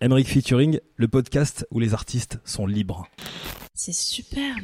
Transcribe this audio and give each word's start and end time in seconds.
Emeric 0.00 0.28
Featuring, 0.28 0.80
le 0.96 1.08
podcast 1.08 1.66
où 1.70 1.78
les 1.78 1.92
artistes 1.92 2.38
sont 2.44 2.66
libres. 2.66 3.06
C'est 3.74 3.92
super. 3.94 4.54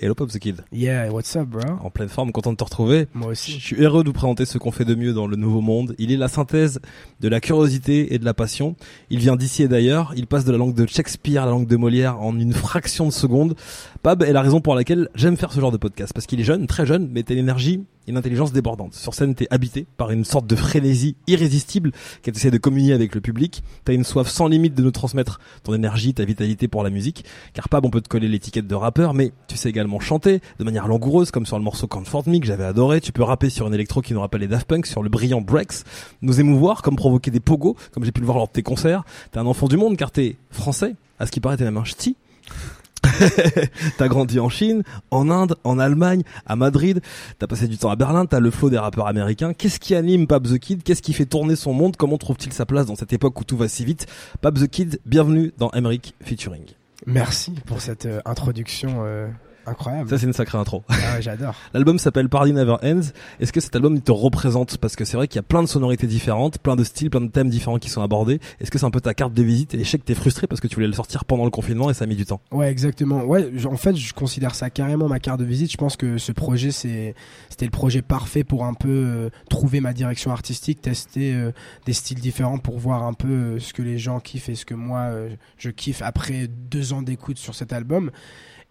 Hello 0.00 0.14
Pop 0.14 0.30
the 0.30 0.38
Kid. 0.38 0.62
Yeah, 0.72 1.10
what's 1.10 1.34
up, 1.36 1.48
bro? 1.48 1.62
En 1.82 1.90
pleine 1.90 2.08
forme, 2.10 2.30
content 2.30 2.52
de 2.52 2.56
te 2.58 2.64
retrouver. 2.64 3.06
Moi 3.14 3.28
Je 3.28 3.30
aussi. 3.32 3.52
suis 3.58 3.76
heureux 3.82 4.04
de 4.04 4.08
vous 4.08 4.12
présenter 4.12 4.44
ce 4.44 4.58
qu'on 4.58 4.70
fait 4.70 4.84
de 4.84 4.94
mieux 4.94 5.14
dans 5.14 5.26
le 5.26 5.36
nouveau 5.36 5.62
monde. 5.62 5.94
Il 5.98 6.12
est 6.12 6.16
la 6.18 6.28
synthèse 6.28 6.80
de 7.20 7.28
la 7.28 7.40
curiosité 7.40 8.14
et 8.14 8.18
de 8.18 8.24
la 8.24 8.34
passion. 8.34 8.76
Il 9.10 9.18
vient 9.20 9.36
d'ici 9.36 9.62
et 9.62 9.68
d'ailleurs. 9.68 10.12
Il 10.16 10.26
passe 10.26 10.44
de 10.44 10.52
la 10.52 10.58
langue 10.58 10.74
de 10.74 10.86
Shakespeare 10.86 11.42
à 11.42 11.46
la 11.46 11.52
langue 11.52 11.66
de 11.66 11.76
Molière 11.76 12.20
en 12.20 12.38
une 12.38 12.52
fraction 12.52 13.06
de 13.06 13.12
seconde. 13.12 13.56
Pab 14.02 14.22
est 14.22 14.32
la 14.32 14.42
raison 14.42 14.60
pour 14.60 14.74
laquelle 14.74 15.08
j'aime 15.14 15.36
faire 15.38 15.50
ce 15.52 15.58
genre 15.60 15.72
de 15.72 15.78
podcast. 15.78 16.12
Parce 16.12 16.26
qu'il 16.26 16.38
est 16.40 16.44
jeune, 16.44 16.66
très 16.66 16.84
jeune, 16.84 17.08
mais 17.10 17.22
t'as 17.22 17.32
une 17.32 17.40
énergie 17.40 17.74
et 17.74 17.95
une 18.06 18.16
intelligence 18.16 18.52
débordante. 18.52 18.94
Sur 18.94 19.14
scène, 19.14 19.34
t'es 19.34 19.46
habité 19.50 19.86
par 19.96 20.10
une 20.10 20.24
sorte 20.24 20.46
de 20.46 20.56
frénésie 20.56 21.16
irrésistible 21.26 21.92
qui 22.22 22.30
essaie 22.30 22.50
de 22.50 22.58
communier 22.58 22.92
avec 22.92 23.14
le 23.14 23.20
public. 23.20 23.62
T'as 23.84 23.92
une 23.92 24.04
soif 24.04 24.28
sans 24.28 24.48
limite 24.48 24.74
de 24.74 24.82
nous 24.82 24.90
transmettre 24.90 25.40
ton 25.62 25.74
énergie, 25.74 26.14
ta 26.14 26.24
vitalité 26.24 26.68
pour 26.68 26.82
la 26.82 26.90
musique. 26.90 27.24
Car 27.54 27.68
Pab, 27.68 27.84
on 27.84 27.90
peut 27.90 28.00
te 28.00 28.08
coller 28.08 28.28
l'étiquette 28.28 28.66
de 28.66 28.74
rappeur, 28.74 29.14
mais 29.14 29.32
tu 29.48 29.56
sais 29.56 29.68
également 29.68 30.00
chanter 30.00 30.40
de 30.58 30.64
manière 30.64 30.88
langoureuse, 30.88 31.30
comme 31.30 31.46
sur 31.46 31.58
le 31.58 31.64
morceau 31.64 31.86
Comfort 31.86 32.28
Me 32.28 32.38
que 32.38 32.46
j'avais 32.46 32.64
adoré. 32.64 33.00
Tu 33.00 33.12
peux 33.12 33.22
rapper 33.22 33.50
sur 33.50 33.66
une 33.66 33.74
électro 33.74 34.02
qui 34.02 34.14
nous 34.14 34.20
rappelle 34.20 34.40
les 34.40 34.48
Daft 34.48 34.66
Punk, 34.66 34.86
sur 34.86 35.02
le 35.02 35.08
brillant 35.08 35.40
Breaks. 35.40 35.84
Nous 36.22 36.40
émouvoir, 36.40 36.82
comme 36.82 36.96
provoquer 36.96 37.30
des 37.30 37.40
pogos, 37.40 37.76
comme 37.92 38.04
j'ai 38.04 38.12
pu 38.12 38.20
le 38.20 38.26
voir 38.26 38.38
lors 38.38 38.48
de 38.48 38.52
tes 38.52 38.62
concerts. 38.62 39.04
T'es 39.32 39.38
un 39.38 39.46
enfant 39.46 39.68
du 39.68 39.76
monde 39.76 39.96
car 39.96 40.10
t'es 40.10 40.36
français. 40.50 40.94
À 41.18 41.26
ce 41.26 41.32
qui 41.32 41.40
paraît, 41.40 41.56
t'es 41.56 41.64
même 41.64 41.76
un 41.76 41.84
ch'ti. 41.84 42.16
t'as 43.98 44.08
grandi 44.08 44.40
en 44.40 44.48
Chine, 44.48 44.82
en 45.10 45.30
Inde, 45.30 45.56
en 45.64 45.78
Allemagne, 45.78 46.22
à 46.46 46.56
Madrid. 46.56 47.00
T'as 47.38 47.46
passé 47.46 47.68
du 47.68 47.78
temps 47.78 47.90
à 47.90 47.96
Berlin. 47.96 48.26
T'as 48.26 48.40
le 48.40 48.50
flow 48.50 48.70
des 48.70 48.78
rappeurs 48.78 49.06
américains. 49.06 49.52
Qu'est-ce 49.52 49.80
qui 49.80 49.94
anime 49.94 50.26
Pab 50.26 50.46
the 50.46 50.58
Kid? 50.58 50.82
Qu'est-ce 50.82 51.02
qui 51.02 51.12
fait 51.12 51.26
tourner 51.26 51.56
son 51.56 51.72
monde? 51.72 51.96
Comment 51.96 52.18
trouve-t-il 52.18 52.52
sa 52.52 52.66
place 52.66 52.86
dans 52.86 52.96
cette 52.96 53.12
époque 53.12 53.40
où 53.40 53.44
tout 53.44 53.56
va 53.56 53.68
si 53.68 53.84
vite? 53.84 54.06
Pab 54.40 54.58
the 54.58 54.68
Kid, 54.68 55.00
bienvenue 55.06 55.52
dans 55.58 55.70
Emeric 55.72 56.14
Featuring. 56.22 56.64
Merci 57.06 57.52
pour 57.66 57.80
cette 57.80 58.06
euh, 58.06 58.20
introduction 58.24 59.04
euh, 59.04 59.28
incroyable. 59.66 60.08
Ça, 60.08 60.18
c'est 60.18 60.26
une 60.26 60.32
sacrée 60.32 60.58
intro. 60.58 60.82
Ah 60.88 60.94
ouais, 60.94 61.22
j'adore. 61.22 61.54
L'album 61.74 61.98
s'appelle 61.98 62.28
Party 62.28 62.52
Never 62.52 62.76
Ends. 62.82 63.12
Est-ce 63.40 63.52
que 63.52 63.60
cet 63.60 63.74
album 63.76 64.00
te 64.00 64.12
représente? 64.12 64.78
Parce 64.78 64.96
que 64.96 65.04
c'est 65.04 65.16
vrai 65.16 65.28
qu'il 65.28 65.36
y 65.36 65.40
a 65.40 65.42
plein 65.42 65.62
de 65.62 65.68
sonorités 65.68 66.06
différentes, 66.06 66.58
plein 66.58 66.76
de 66.76 66.84
styles, 66.84 67.10
plein 67.10 67.20
de 67.20 67.30
thèmes 67.30 67.48
différents 67.48 67.78
qui 67.78 67.90
sont 67.90 68.02
abordés. 68.02 68.40
Est-ce 68.60 68.70
que 68.70 68.78
c'est 68.78 68.86
un 68.86 68.90
peu 68.90 69.00
ta 69.00 69.14
carte 69.14 69.34
de 69.34 69.42
visite? 69.42 69.74
Et 69.74 69.84
je 69.84 69.88
sais 69.88 69.98
que 69.98 70.04
t'es 70.04 70.14
frustré 70.14 70.46
parce 70.46 70.60
que 70.60 70.68
tu 70.68 70.76
voulais 70.76 70.86
le 70.86 70.92
sortir 70.92 71.24
pendant 71.24 71.44
le 71.44 71.50
confinement 71.50 71.90
et 71.90 71.94
ça 71.94 72.04
a 72.04 72.06
mis 72.06 72.16
du 72.16 72.24
temps. 72.24 72.40
Ouais, 72.50 72.70
exactement. 72.70 73.24
Ouais, 73.24 73.50
en 73.66 73.76
fait, 73.76 73.96
je 73.96 74.12
considère 74.14 74.54
ça 74.54 74.70
carrément 74.70 75.08
ma 75.08 75.20
carte 75.20 75.40
de 75.40 75.44
visite. 75.44 75.70
Je 75.70 75.76
pense 75.76 75.96
que 75.96 76.18
ce 76.18 76.32
projet, 76.32 76.70
c'est, 76.70 77.14
c'était 77.48 77.66
le 77.66 77.70
projet 77.70 78.02
parfait 78.02 78.44
pour 78.44 78.64
un 78.64 78.74
peu 78.74 78.88
euh, 78.88 79.30
trouver 79.48 79.80
ma 79.80 79.92
direction 79.92 80.30
artistique, 80.30 80.80
tester 80.80 81.34
euh, 81.34 81.52
des 81.84 81.92
styles 81.92 82.20
différents 82.20 82.58
pour 82.58 82.78
voir 82.78 83.02
un 83.02 83.14
peu 83.14 83.28
euh, 83.28 83.58
ce 83.60 83.72
que 83.72 83.82
les 83.82 83.98
gens 83.98 84.20
kiffent 84.20 84.48
et 84.48 84.54
ce 84.54 84.64
que 84.64 84.74
moi 84.74 85.10
je 85.58 85.70
kiffe 85.70 86.02
après 86.02 86.46
deux 86.48 86.92
ans 86.92 87.02
d'écoute 87.02 87.38
sur 87.38 87.54
cet 87.54 87.72
album. 87.72 88.10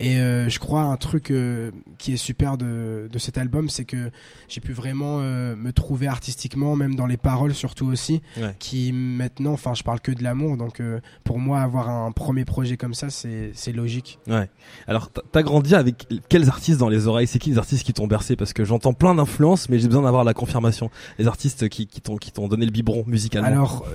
Et 0.02 0.18
euh, 0.20 0.50
je 0.50 0.60
crois 0.60 0.82
un 0.82 0.98
truc 0.98 1.32
euh, 1.32 1.72
qui 1.98 2.12
est 2.12 2.18
super 2.18 2.58
de, 2.58 3.08
de 3.10 3.18
cet 3.18 3.38
album, 3.38 3.70
c'est 3.70 3.86
que 3.86 4.12
j'ai 4.50 4.60
pu 4.60 4.74
vraiment 4.74 5.20
euh, 5.22 5.56
me 5.56 5.72
trouver 5.72 6.08
artistiquement, 6.08 6.76
même 6.76 6.96
dans 6.96 7.06
les 7.06 7.16
paroles 7.16 7.54
surtout 7.54 7.86
aussi, 7.86 8.22
Ouais. 8.36 8.54
qui 8.60 8.92
maintenant, 8.92 9.54
enfin 9.54 9.74
je 9.74 9.84
parle 9.84 10.02
que 10.02 10.12
de 10.12 10.22
l'amour, 10.22 10.58
donc 10.58 10.82
pour 11.24 11.40
moi 11.40 11.62
avoir 11.62 11.88
un 11.90 12.12
premier 12.12 12.44
projet 12.44 12.76
comme 12.76 12.94
ça, 12.94 13.08
c'est 13.10 13.72
logique. 13.72 14.20
Ouais. 14.28 14.50
Alors, 14.88 15.10
t'as- 15.12 15.44
grandi 15.44 15.76
avec 15.76 16.08
quels 16.28 16.50
artistes 16.50 16.80
dans 16.80 16.90
les 16.90 17.08
oreilles? 17.08 17.28
C'est 17.28 17.40
qui 17.40 17.52
les 17.52 17.58
artistes 17.58 17.84
qui 17.86 17.94
t'ont 17.94 18.08
bercé? 18.08 18.36
Parce 18.36 18.52
que 18.52 18.66
j'entends 18.66 18.94
plein 18.94 19.16
d'influences, 19.16 19.70
mais 19.70 19.80
j'ai 19.80 19.88
besoin 19.88 20.04
d'avoir 20.04 20.26
la 20.26 20.34
confirmation. 20.34 20.90
Les 21.20 21.28
artistes 21.28 21.70
qui, 21.70 21.88
qui 21.88 22.02
t'ont 22.02 22.48
donné 22.50 22.66
le 22.66 22.72
biberon 22.72 23.06
musicalement. 23.08 23.48
Alors, 23.48 23.86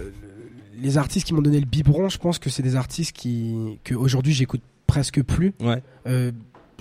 les 0.81 0.97
artistes 0.97 1.27
qui 1.27 1.35
m'ont 1.35 1.43
donné 1.43 1.61
le 1.61 1.67
biberon, 1.67 2.09
je 2.09 2.17
pense 2.17 2.39
que 2.39 2.49
c'est 2.49 2.63
des 2.63 2.75
artistes 2.77 3.13
qui 3.15 3.79
que 3.85 3.95
aujourd'hui 3.95 4.33
j'écoute 4.33 4.63
presque 4.91 5.23
plus. 5.23 5.55
Ouais. 5.61 5.83
Euh, 6.07 6.33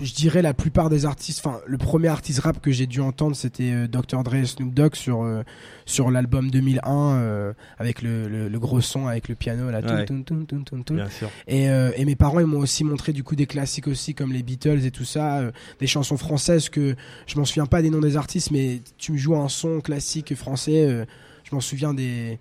je 0.02 0.14
dirais 0.14 0.42
la 0.42 0.54
plupart 0.54 0.88
des 0.88 1.04
artistes, 1.04 1.44
enfin 1.44 1.60
le 1.66 1.76
premier 1.76 2.08
artiste 2.08 2.40
rap 2.40 2.60
que 2.60 2.70
j'ai 2.72 2.86
dû 2.86 3.00
entendre 3.00 3.36
c'était 3.36 3.72
euh, 3.72 3.86
Dr 3.86 4.22
Dre 4.22 4.36
et 4.36 4.46
Snoop 4.46 4.72
Dogg 4.72 4.94
sur 4.94 5.22
euh, 5.22 5.42
sur 5.84 6.10
l'album 6.10 6.50
2001 6.50 7.16
euh, 7.16 7.52
avec 7.78 8.00
le, 8.00 8.26
le, 8.26 8.48
le 8.48 8.58
gros 8.58 8.80
son 8.80 9.08
avec 9.08 9.28
le 9.28 9.34
piano 9.34 9.70
là. 9.70 9.80
Ouais. 9.80 10.06
Bien 10.94 11.10
sûr. 11.10 11.28
Et, 11.46 11.64
et 11.64 12.04
mes 12.06 12.16
parents 12.16 12.40
ils 12.40 12.46
m'ont 12.46 12.60
aussi 12.60 12.82
montré 12.82 13.12
du 13.12 13.22
coup 13.22 13.36
des 13.36 13.46
classiques 13.46 13.88
aussi 13.88 14.14
comme 14.14 14.32
les 14.32 14.42
Beatles 14.42 14.84
et 14.86 14.90
tout 14.90 15.04
ça, 15.04 15.42
des 15.78 15.86
chansons 15.86 16.16
françaises 16.16 16.68
que 16.68 16.96
je 17.26 17.38
m'en 17.38 17.44
souviens 17.44 17.66
pas 17.66 17.82
des 17.82 17.90
noms 17.90 18.00
des 18.00 18.16
artistes, 18.16 18.50
mais 18.50 18.80
tu 18.96 19.12
me 19.12 19.18
joues 19.18 19.36
un 19.36 19.48
son 19.48 19.80
classique 19.80 20.34
français, 20.34 21.06
je 21.44 21.54
m'en 21.54 21.60
souviens 21.60 21.92
des 21.92 22.38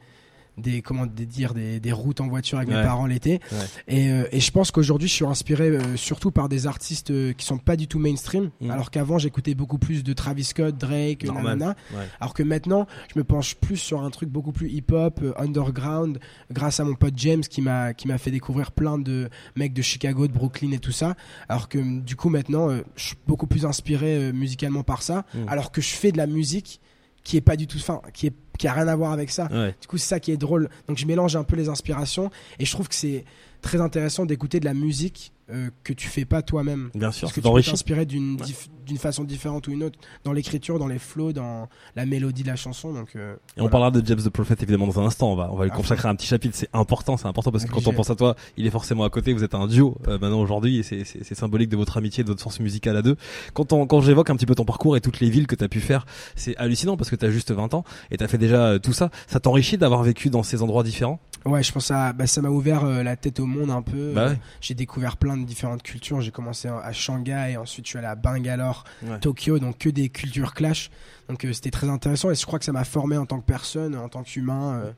des 0.60 0.82
comment 0.82 1.06
dire 1.06 1.54
des, 1.54 1.80
des 1.80 1.92
routes 1.92 2.22
en 2.22 2.28
voiture 2.28 2.58
avec 2.58 2.70
Ouais. 2.70 2.76
mes 2.78 2.84
parents 2.84 3.06
l'été 3.06 3.40
Ouais. 3.52 3.58
et, 3.88 4.10
euh, 4.12 4.28
et 4.32 4.40
je 4.40 4.52
pense 4.52 4.72
qu'aujourd'hui 4.72 5.08
je 5.08 5.14
suis 5.14 5.26
inspiré 5.26 5.70
euh, 5.70 5.96
surtout 5.98 6.32
par 6.32 6.50
des 6.50 6.68
artistes 6.68 7.12
euh, 7.12 7.34
qui 7.34 7.46
sont 7.46 7.58
pas 7.58 7.76
du 7.76 7.88
tout 7.88 8.00
mainstream 8.00 8.52
Mm. 8.62 8.72
alors 8.72 8.92
qu'avant 8.92 9.18
j'écoutais 9.18 9.56
beaucoup 9.56 9.78
plus 9.78 10.04
de 10.04 10.14
Travis 10.14 10.44
Scott 10.44 10.78
Drake 10.78 11.24
Normal. 11.26 11.44
nanana 11.58 11.76
Ouais. 11.94 12.06
alors 12.20 12.34
que 12.34 12.44
maintenant, 12.44 12.86
je 13.14 13.20
me 13.20 13.24
penche 13.24 13.56
plus 13.56 13.78
sur 13.78 14.02
un 14.04 14.10
truc 14.10 14.30
beaucoup 14.30 14.52
plus 14.52 14.70
hip-hop, 14.70 15.20
euh, 15.24 15.34
underground, 15.38 16.20
grâce 16.52 16.80
à 16.80 16.84
mon 16.84 16.96
pote 16.96 17.14
James 17.18 17.42
qui 17.42 17.62
m'a 17.62 17.94
qui 17.94 18.08
m'a 18.08 18.18
fait 18.18 18.32
découvrir 18.32 18.72
plein 18.72 18.98
de 18.98 19.30
mecs 19.56 19.74
de 19.74 19.82
Chicago, 19.82 20.28
de 20.28 20.34
Brooklyn 20.34 20.72
et 20.72 20.80
tout 20.80 20.92
ça. 20.92 21.16
Alors 21.48 21.70
que 21.70 21.78
du 22.02 22.16
coup 22.16 22.30
maintenant, 22.30 22.70
je 22.96 23.04
suis 23.04 23.16
beaucoup 23.28 23.48
plus 23.48 23.66
inspiré 23.66 24.32
musicalement 24.34 24.84
par 24.84 25.02
ça. 25.04 25.26
Mm. 25.34 25.40
Alors 25.48 25.72
que 25.72 25.82
je 25.82 25.90
fais 25.90 26.12
de 26.12 26.18
la 26.18 26.28
musique 26.28 26.80
qui 27.30 27.38
est 27.38 27.42
pas 27.42 27.56
du 27.56 27.68
tout, 27.68 27.78
fin, 27.78 28.02
qui 28.12 28.26
est 28.26 28.34
qui 28.58 28.68
a 28.68 28.74
rien 28.74 28.88
à 28.88 28.96
voir 28.96 29.14
avec 29.14 29.30
ça. 29.30 29.48
Ouais. 29.52 29.76
Du 29.80 29.88
coup, 29.88 29.98
c'est 29.98 30.08
ça 30.08 30.20
qui 30.20 30.32
est 30.32 30.38
drôle. 30.38 30.68
Donc, 30.88 30.98
je 30.98 31.06
mélange 31.06 31.36
un 31.36 31.44
peu 31.44 31.56
les 31.56 31.70
inspirations 31.70 32.30
et 32.58 32.66
je 32.66 32.72
trouve 32.72 32.90
que 32.90 32.96
c'est 32.96 33.24
très 33.62 33.80
intéressant 33.80 34.26
d'écouter 34.26 34.60
de 34.60 34.66
la 34.66 34.74
musique 34.74 35.32
euh, 35.52 35.70
que 35.84 35.94
tu 35.94 36.08
fais 36.08 36.26
pas 36.26 36.42
toi-même. 36.42 36.90
Bien 36.96 37.12
sûr. 37.12 37.22
Parce 37.28 37.34
que 37.34 37.42
C'est 37.42 37.48
tu 37.50 37.54
peux 37.56 37.62
t'inspirer 37.64 38.06
d'une 38.06 38.40
Ouais. 38.40 38.46
dif- 38.48 38.70
façon 38.98 39.24
différente 39.24 39.68
ou 39.68 39.72
une 39.72 39.84
autre 39.84 40.00
dans 40.24 40.34
l'écriture, 40.34 40.80
dans 40.80 40.88
les 40.88 40.98
flows, 40.98 41.32
dans 41.32 41.70
la 41.96 42.08
mélodie 42.08 42.42
de 42.42 42.48
la 42.48 42.56
chanson. 42.56 42.92
Donc, 42.92 43.10
euh, 43.16 43.36
Et 43.56 43.62
on 43.62 43.70
parlera 43.70 43.92
de 43.92 44.04
James 44.06 44.18
the 44.20 44.30
Prophet 44.30 44.56
évidemment 44.62 44.88
dans 44.88 45.00
un 45.00 45.06
instant. 45.06 45.32
On 45.32 45.36
va, 45.36 45.50
on 45.52 45.56
va 45.56 45.66
lui 45.66 45.72
À 45.72 45.76
consacrer 45.76 46.08
un 46.10 46.16
petit 46.16 46.26
chapitre. 46.26 46.56
C'est 46.58 46.70
important, 46.74 47.16
c'est 47.16 47.28
important 47.28 47.52
parce 47.52 47.66
que 47.66 47.72
quand 47.72 47.86
on 47.88 47.94
pense 47.94 48.10
à 48.10 48.16
toi, 48.16 48.36
il 48.58 48.66
est 48.66 48.72
forcément 48.72 49.04
à 49.04 49.10
côté. 49.12 49.32
Vous 49.34 49.44
êtes 49.44 49.54
un 49.54 49.68
duo 49.68 49.96
euh, 50.08 50.18
maintenant 50.18 50.42
aujourd'hui 50.42 50.80
et 50.80 50.84
c'est, 50.84 51.04
c'est, 51.04 51.24
c'est 51.24 51.36
symbolique 51.36 51.70
de 51.70 51.78
votre 51.78 51.98
amitié, 51.98 52.24
de 52.24 52.30
votre 52.30 52.42
force 52.42 52.60
musicale 52.60 52.98
à 52.98 53.04
deux. 53.04 53.16
Quand, 53.54 53.74
on, 53.74 53.86
quand 53.86 54.02
j'évoque 54.02 54.32
un 54.32 54.36
petit 54.36 54.48
peu 54.48 54.56
ton 54.56 54.66
parcours 54.66 54.98
et 54.98 55.02
toutes 55.02 55.20
les 55.20 55.30
villes 55.30 55.46
que 55.46 55.56
tu 55.56 55.64
as 55.64 55.70
pu 55.70 55.82
faire, 55.82 56.08
c'est 56.36 56.58
hallucinant 56.58 56.98
parce 56.98 57.12
que 57.12 57.16
tu 57.16 57.26
as 57.26 57.30
juste 57.32 57.52
20 57.52 57.76
ans 57.76 57.84
et 58.10 58.18
tu 58.18 58.24
as 58.24 58.28
fait 58.28 58.40
déjà 58.40 58.66
euh, 58.70 58.80
tout 58.80 58.94
ça. 58.94 59.12
Ça 59.28 59.40
t'enrichit 59.40 59.78
d'avoir 59.78 60.02
vécu 60.02 60.32
dans 60.32 60.42
ces 60.42 60.64
endroits 60.64 60.82
différents? 60.84 61.20
Ouais, 61.46 61.62
je 61.64 61.72
pense 61.72 61.90
à, 61.92 62.12
bah, 62.12 62.26
ça 62.28 62.42
m'a 62.42 62.50
ouvert 62.50 62.84
euh, 62.84 63.04
la 63.04 63.16
tête 63.16 63.40
au 63.40 63.46
monde 63.46 63.70
un 63.70 63.82
peu. 63.84 64.14
Bah 64.16 64.30
ouais. 64.30 64.40
J'ai 64.62 64.74
découvert 64.74 65.16
plein 65.16 65.38
de 65.38 65.39
différentes 65.46 65.84
cultures. 65.84 66.22
J'ai 66.22 66.32
commencé 66.32 66.68
à 66.68 66.92
Shanghai, 66.94 67.58
ensuite 67.58 67.86
je 67.86 67.90
suis 67.90 67.98
allé 67.98 68.08
à 68.08 68.16
Bangalore, 68.16 68.84
Ouais. 69.04 69.20
Tokyo, 69.20 69.60
donc 69.60 69.78
que 69.78 69.90
des 69.90 70.10
cultures 70.10 70.54
clash. 70.54 70.90
Donc 71.28 71.46
euh, 71.46 71.54
c'était 71.54 71.72
très 71.72 71.90
intéressant 71.90 72.32
et 72.32 72.36
je 72.36 72.46
crois 72.46 72.60
que 72.60 72.66
ça 72.66 72.72
m'a 72.72 72.84
formé 72.84 73.18
en 73.18 73.26
tant 73.26 73.40
que 73.40 73.46
personne, 73.46 73.96
en 73.96 74.10
tant 74.10 74.24
qu'humain, 74.24 74.74
euh, 74.74 74.92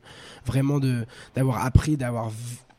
vraiment 0.46 0.78
de 0.78 1.06
d'avoir 1.34 1.64
appris, 1.64 1.96
d'avoir 1.96 2.30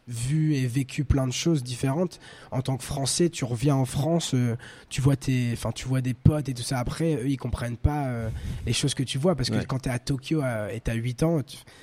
vu 0.07 0.55
et 0.55 0.67
vécu 0.67 1.03
plein 1.05 1.25
de 1.27 1.31
choses 1.33 1.63
différentes. 1.63 2.19
En 2.51 2.61
tant 2.61 2.75
que 2.77 2.83
Français, 2.83 3.29
tu 3.29 3.45
reviens 3.45 3.75
en 3.75 3.85
France, 3.85 4.31
euh, 4.33 4.55
tu 4.89 5.01
vois 5.01 5.15
tes, 5.15 5.51
enfin 5.53 5.71
tu 5.71 5.87
vois 5.87 6.01
des 6.01 6.13
potes 6.13 6.49
et 6.49 6.53
tout 6.53 6.61
ça. 6.63 6.77
Après, 6.79 7.15
eux 7.15 7.29
ils 7.29 7.37
comprennent 7.37 7.77
pas 7.77 8.07
euh, 8.07 8.29
les 8.65 8.73
choses 8.73 8.93
que 8.93 9.03
tu 9.03 9.17
vois 9.17 9.35
parce 9.35 9.49
que 9.49 9.55
Ouais. 9.55 9.65
quand 9.65 9.79
t'es 9.79 9.89
à 9.89 9.99
Tokyo 9.99 10.41
euh, 10.43 10.69
et 10.69 10.79
t'as 10.81 10.93
8 10.93 11.23
ans, 11.23 11.41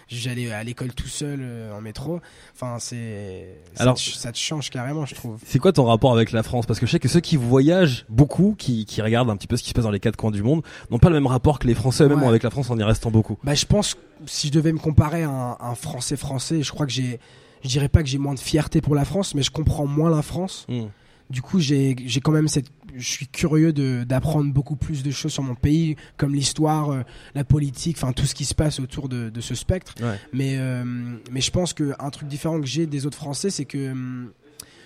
j'allais 0.08 0.50
à 0.53 0.62
l'école 0.64 0.92
tout 0.92 1.08
seul 1.08 1.38
euh, 1.42 1.72
en 1.76 1.81
métro. 1.81 2.20
Enfin 2.54 2.76
c'est, 2.78 3.56
ça 3.75 3.84
Alors- 3.84 3.94
te 3.97 4.00
ça 4.00 4.32
te 4.32 4.38
change 4.38 4.70
carrément, 4.70 5.06
je 5.06 5.14
trouve. 5.14 5.38
C'est 5.47 5.58
quoi 5.58 5.72
ton 5.72 5.84
rapport 5.84 6.12
avec 6.12 6.32
la 6.32 6.42
France? 6.42 6.66
Parce 6.66 6.78
que 6.81 6.87
je 6.87 6.92
sais 6.92 6.98
que 7.00 7.08
ceux 7.08 7.20
qui 7.20 7.37
voyagent 7.37 8.04
beaucoup, 8.08 8.54
qui, 8.58 8.84
qui 8.84 9.00
regardent 9.02 9.31
un 9.31 9.37
petit 9.37 9.47
peu 9.47 9.56
ce 9.56 9.62
qui 9.62 9.70
se 9.70 9.75
passe 9.75 9.84
dans 9.84 9.91
les 9.91 10.00
quatre 10.00 10.16
coins 10.16 10.31
du 10.31 10.42
monde, 10.42 10.62
n'ont 10.91 10.98
pas 10.98 11.08
le 11.08 11.14
même 11.14 11.26
rapport 11.26 11.58
que 11.58 11.66
les 11.66 11.75
Français 11.75 12.04
eux-mêmes 12.04 12.20
Ouais. 12.22 12.28
avec 12.28 12.42
la 12.42 12.50
France 12.50 12.69
en 12.70 12.78
y 12.78 12.82
restant 12.82 13.10
beaucoup. 13.10 13.38
Bah, 13.44 13.54
je 13.54 13.64
pense, 13.64 13.94
que 13.94 14.00
si 14.26 14.48
je 14.48 14.52
devais 14.52 14.72
me 14.72 14.78
comparer 14.78 15.22
à 15.22 15.31
un, 15.31 15.56
un 15.60 15.75
Français 15.75 16.16
français, 16.16 16.62
je 16.62 16.70
crois 16.70 16.84
que 16.87 16.92
j'ai, 16.92 17.19
je 17.62 17.69
dirais 17.69 17.88
pas 17.88 18.02
que 18.02 18.08
j'ai 18.08 18.19
moins 18.19 18.35
de 18.35 18.38
fierté 18.40 18.81
pour 18.81 18.94
la 18.94 19.05
France, 19.05 19.35
mais 19.35 19.43
je 19.43 19.50
comprends 19.50 19.87
moins 19.87 20.11
la 20.11 20.23
France. 20.23 20.67
Hmm. 20.69 20.87
Du 21.29 21.43
coup, 21.43 21.61
j'ai, 21.61 21.94
quand 22.25 22.32
même 22.32 22.49
cette, 22.49 22.67
je 22.96 23.08
suis 23.08 23.29
curieux 23.29 23.73
d'apprendre 24.05 24.52
beaucoup 24.52 24.75
plus 24.75 25.05
de 25.05 25.12
choses 25.12 25.32
sur 25.32 25.44
mon 25.44 25.55
pays, 25.55 25.94
comme 26.17 26.35
l'histoire, 26.35 26.90
euh, 26.90 27.02
la 27.37 27.44
politique, 27.44 27.96
enfin 27.99 28.12
tout 28.12 28.26
ce 28.26 28.35
qui 28.35 28.44
se 28.44 28.55
passe 28.55 28.81
autour 28.81 29.08
de, 29.08 29.31
de 29.31 29.40
ce 29.40 29.55
spectre. 29.55 29.94
Ouais. 30.02 30.19
Mais, 30.32 30.56
euh, 30.58 30.82
mais 31.31 31.40
je 31.40 31.52
pense 31.52 31.73
que 31.73 31.93
un 32.00 32.11
truc 32.11 32.26
différent 32.29 32.61
que 32.61 32.67
j'ai 32.67 32.87
des 32.87 33.06
autres 33.06 33.17
Français, 33.17 33.50
c'est 33.50 33.64
que 33.64 33.93
hum, 33.93 34.32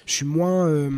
je 0.05 0.13
suis 0.13 0.27
moins. 0.27 0.67
euh, 0.69 0.91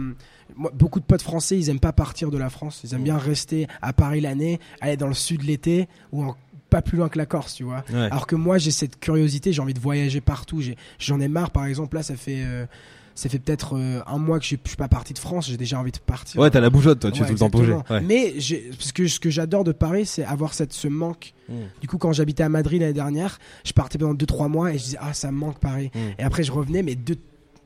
moi, 0.57 0.71
beaucoup 0.75 0.99
de 1.01 1.05
potes 1.05 1.23
français, 1.23 1.57
ils 1.59 1.69
aiment 1.71 1.81
pas 1.81 1.93
partir 1.93 2.31
de 2.33 2.39
la 2.39 2.51
France. 2.51 2.81
Ils 2.85 2.95
aiment 2.95 3.03
bien 3.05 3.19
rester 3.19 3.67
à 3.83 3.93
Paris 3.93 4.21
l'année, 4.21 4.59
aller 4.81 4.97
dans 4.97 5.09
le 5.09 5.15
sud 5.15 5.43
l'été 5.43 5.89
ou 6.13 6.25
en- 6.25 6.37
pas 6.71 6.83
plus 6.83 6.99
loin 6.99 7.09
que 7.09 7.19
la 7.19 7.27
Corse, 7.27 7.55
tu 7.55 7.65
vois. 7.65 7.85
Ouais. 7.93 8.09
Alors 8.11 8.27
que 8.27 8.37
moi, 8.37 8.59
j'ai 8.59 8.71
cette 8.71 8.99
curiosité, 9.01 9.53
j'ai 9.53 9.63
envie 9.63 9.75
de 9.75 9.81
voyager 9.81 10.21
partout. 10.21 10.61
J'en 10.99 11.21
ai, 11.21 11.29
marre, 11.29 11.51
par 11.51 11.67
exemple, 11.67 11.97
là, 11.97 12.03
ça 12.03 12.17
fait. 12.17 12.43
euh, 12.45 12.67
ça 13.15 13.31
fait 13.31 13.39
peut-être 13.39 13.79
euh, 13.79 14.03
un 14.07 14.19
mois 14.19 14.39
que 14.39 14.45
je 14.45 14.49
suis 14.49 14.77
pas 14.77 14.89
parti 14.89 15.15
de 15.15 15.19
France, 15.19 15.49
j'ai 15.49 15.57
déjà 15.57 15.81
envie 15.81 15.91
de 15.91 15.97
partir. 15.99 16.39
Ouais, 16.39 16.51
t'as 16.51 16.61
la 16.61 16.69
bougeotte, 16.69 17.01
toi, 17.01 17.11
tu 17.11 17.23
Ouais, 17.23 17.25
es 17.25 17.29
tout 17.29 17.33
le 17.33 17.39
temps 17.39 17.49
bougé. 17.49 17.73
Ouais. 17.89 18.03
Mais 18.03 18.35
parce 18.77 18.93
que 18.93 19.09
ce 19.09 19.19
que 19.19 19.31
j'adore 19.31 19.65
de 19.65 19.73
Paris, 19.73 20.05
c'est 20.05 20.23
avoir 20.23 20.53
cette, 20.53 20.75
ce 20.75 20.87
manque. 20.87 21.33
Mm. 21.49 21.55
Du 21.81 21.89
coup, 21.89 21.97
quand 21.97 22.13
j'habitais 22.13 22.43
à 22.43 22.51
Madrid 22.51 22.83
l'année 22.83 22.93
dernière, 22.93 23.39
je 23.65 23.73
partais 23.73 23.97
pendant 23.97 24.13
2-3 24.13 24.51
mois 24.51 24.75
et 24.75 24.77
je 24.77 24.85
disais, 24.85 24.99
ah, 25.01 25.15
ça 25.15 25.33
me 25.33 25.39
manque 25.39 25.59
Paris. 25.61 25.91
Mm. 25.95 25.99
Et 26.19 26.23
après, 26.25 26.43
je 26.43 26.53
revenais, 26.53 26.83
mais 26.83 26.95
deux- 26.95 27.17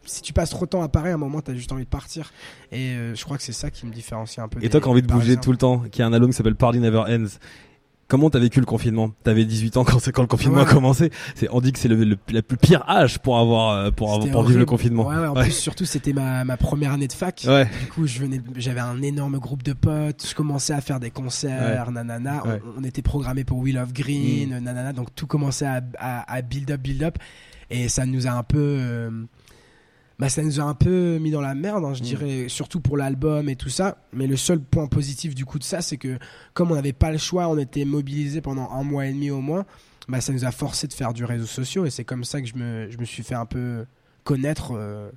si 0.05 0.23
tu 0.23 0.33
passes 0.33 0.51
trop 0.51 0.67
de 0.67 0.71
temps 0.71 0.83
à 0.83 0.89
Paris, 0.89 1.11
à 1.11 1.15
un 1.15 1.17
moment, 1.17 1.41
t'as 1.41 1.55
juste 1.55 1.73
envie 1.73 1.83
de 1.85 1.89
partir. 1.89 2.33
Et 2.71 2.91
euh, 2.93 3.17
je 3.17 3.25
crois 3.25 3.37
que 3.37 3.43
c'est 3.43 3.51
ça 3.53 3.73
qui 3.73 3.87
me 3.87 3.93
différencie 3.93 4.39
un 4.39 4.47
peu. 4.47 4.59
Et 4.61 4.63
des- 4.63 4.69
toi 4.71 4.81
qui 4.81 4.87
as 4.87 4.91
envie 4.93 5.03
de 5.03 5.09
bouger 5.09 5.37
tout 5.37 5.51
le 5.51 5.59
temps, 5.59 5.81
qui 5.91 6.01
a 6.01 6.07
un 6.07 6.13
album 6.13 6.31
qui 6.31 6.37
s'appelle 6.37 6.55
Party 6.55 6.79
Never 6.79 6.99
Ends. 7.09 7.27
Comment 8.11 8.29
t'as 8.29 8.41
vécu 8.41 8.59
le 8.61 8.67
confinement? 8.67 9.13
T'avais 9.25 9.45
18 9.45 9.77
ans 9.79 9.85
quand, 9.85 10.05
le 10.19 10.27
confinement 10.27 10.57
Ouais. 10.59 10.63
a 10.63 10.67
commencé. 10.67 11.11
C'est, 11.37 11.49
on 11.53 11.61
dit 11.61 11.73
que 11.73 11.79
c'est 11.79 11.87
le, 11.89 11.95
le- 12.05 12.19
la 12.33 12.43
plus 12.43 12.57
pire 12.57 12.85
âge 12.89 13.21
pour 13.21 13.39
avoir, 13.39 13.71
euh, 13.71 13.91
pour, 13.93 14.09
avoir, 14.09 14.23
C'était 14.23 14.33
pour 14.33 14.43
vivre 14.43 14.59
le 14.59 14.67
confinement. 14.67 15.07
Ouais, 15.07 15.17
ouais, 15.17 15.27
en 15.29 15.35
plus, 15.35 15.53
surtout, 15.53 15.85
c'était 15.85 16.13
ma, 16.13 16.45
ma 16.45 16.57
première 16.57 16.93
année 16.93 17.07
de 17.07 17.13
fac. 17.13 17.45
Ouais. 17.47 17.67
Du 17.81 17.87
coup, 17.87 18.07
je 18.09 18.19
venais, 18.19 18.41
j'avais 18.57 18.81
un 18.81 19.01
énorme 19.01 19.39
groupe 19.39 19.63
de 19.63 19.73
potes. 19.73 20.27
Je 20.29 20.35
commençais 20.35 20.73
à 20.73 20.81
faire 20.81 20.99
des 20.99 21.11
concerts, 21.13 21.91
nanana. 21.93 22.43
On-. 22.45 22.81
Mm. 22.81 22.85
Était 22.85 23.03
programmé 23.03 23.45
pour 23.45 23.59
Wheel 23.59 23.79
of 23.79 23.93
Green, 23.93 24.59
nanana. 24.59 24.93
Donc 24.93 25.15
tout 25.15 25.29
commençait 25.29 25.67
à, 25.67 25.81
à, 25.99 26.33
à 26.35 26.43
build 26.43 26.69
up, 26.73 26.81
build 26.81 27.03
up. 27.05 27.17
Et 27.71 27.89
ça 27.89 28.05
nous 28.07 28.27
a 28.27 28.31
un 28.33 28.43
peu, 28.43 28.59
euh, 28.59 29.11
bah, 30.21 30.29
ça 30.29 30.43
nous 30.43 30.61
a 30.61 30.63
un 30.63 30.75
peu 30.75 31.19
mis 31.19 31.31
dans 31.33 31.41
la 31.41 31.55
merde, 31.55 31.85
hein, 31.85 31.95
je 31.95 32.01
Mm. 32.01 32.05
dirais, 32.05 32.45
surtout 32.49 32.79
pour 32.81 32.97
l'album 32.97 33.49
et 33.49 33.57
tout 33.57 33.71
ça. 33.71 33.97
Mais 34.13 34.27
le 34.29 34.37
seul 34.37 34.61
point 34.61 34.87
positif 34.87 35.35
du 35.35 35.45
coup 35.47 35.59
de 35.59 35.65
ça, 35.65 35.81
c'est 35.81 35.97
que 35.97 36.19
comme 36.53 36.71
on 36.71 36.75
n'avait 36.77 36.93
pas 36.93 37.11
le 37.11 37.19
choix, 37.19 37.49
on 37.49 37.59
était 37.59 37.85
mobilisé 37.87 38.41
pendant 38.41 38.71
un 38.71 38.83
mois 38.85 39.07
et 39.07 39.13
demi 39.13 39.31
au 39.31 39.41
moins. 39.41 39.65
Bah, 40.09 40.21
ça 40.21 40.33
nous 40.33 40.45
a 40.45 40.51
forcé 40.51 40.87
de 40.87 40.93
faire 40.93 41.13
du 41.15 41.25
réseau 41.25 41.47
social 41.47 41.87
et 41.87 41.91
c'est 41.91 42.05
comme 42.05 42.25
ça 42.25 42.41
que 42.41 42.47
je 42.47 42.55
me, 42.55 42.89
je 42.91 42.99
me 42.99 43.05
suis 43.05 43.23
fait 43.23 43.35
un 43.35 43.47
peu 43.47 43.87
connaître, 44.25 44.73
euh, 44.77 45.11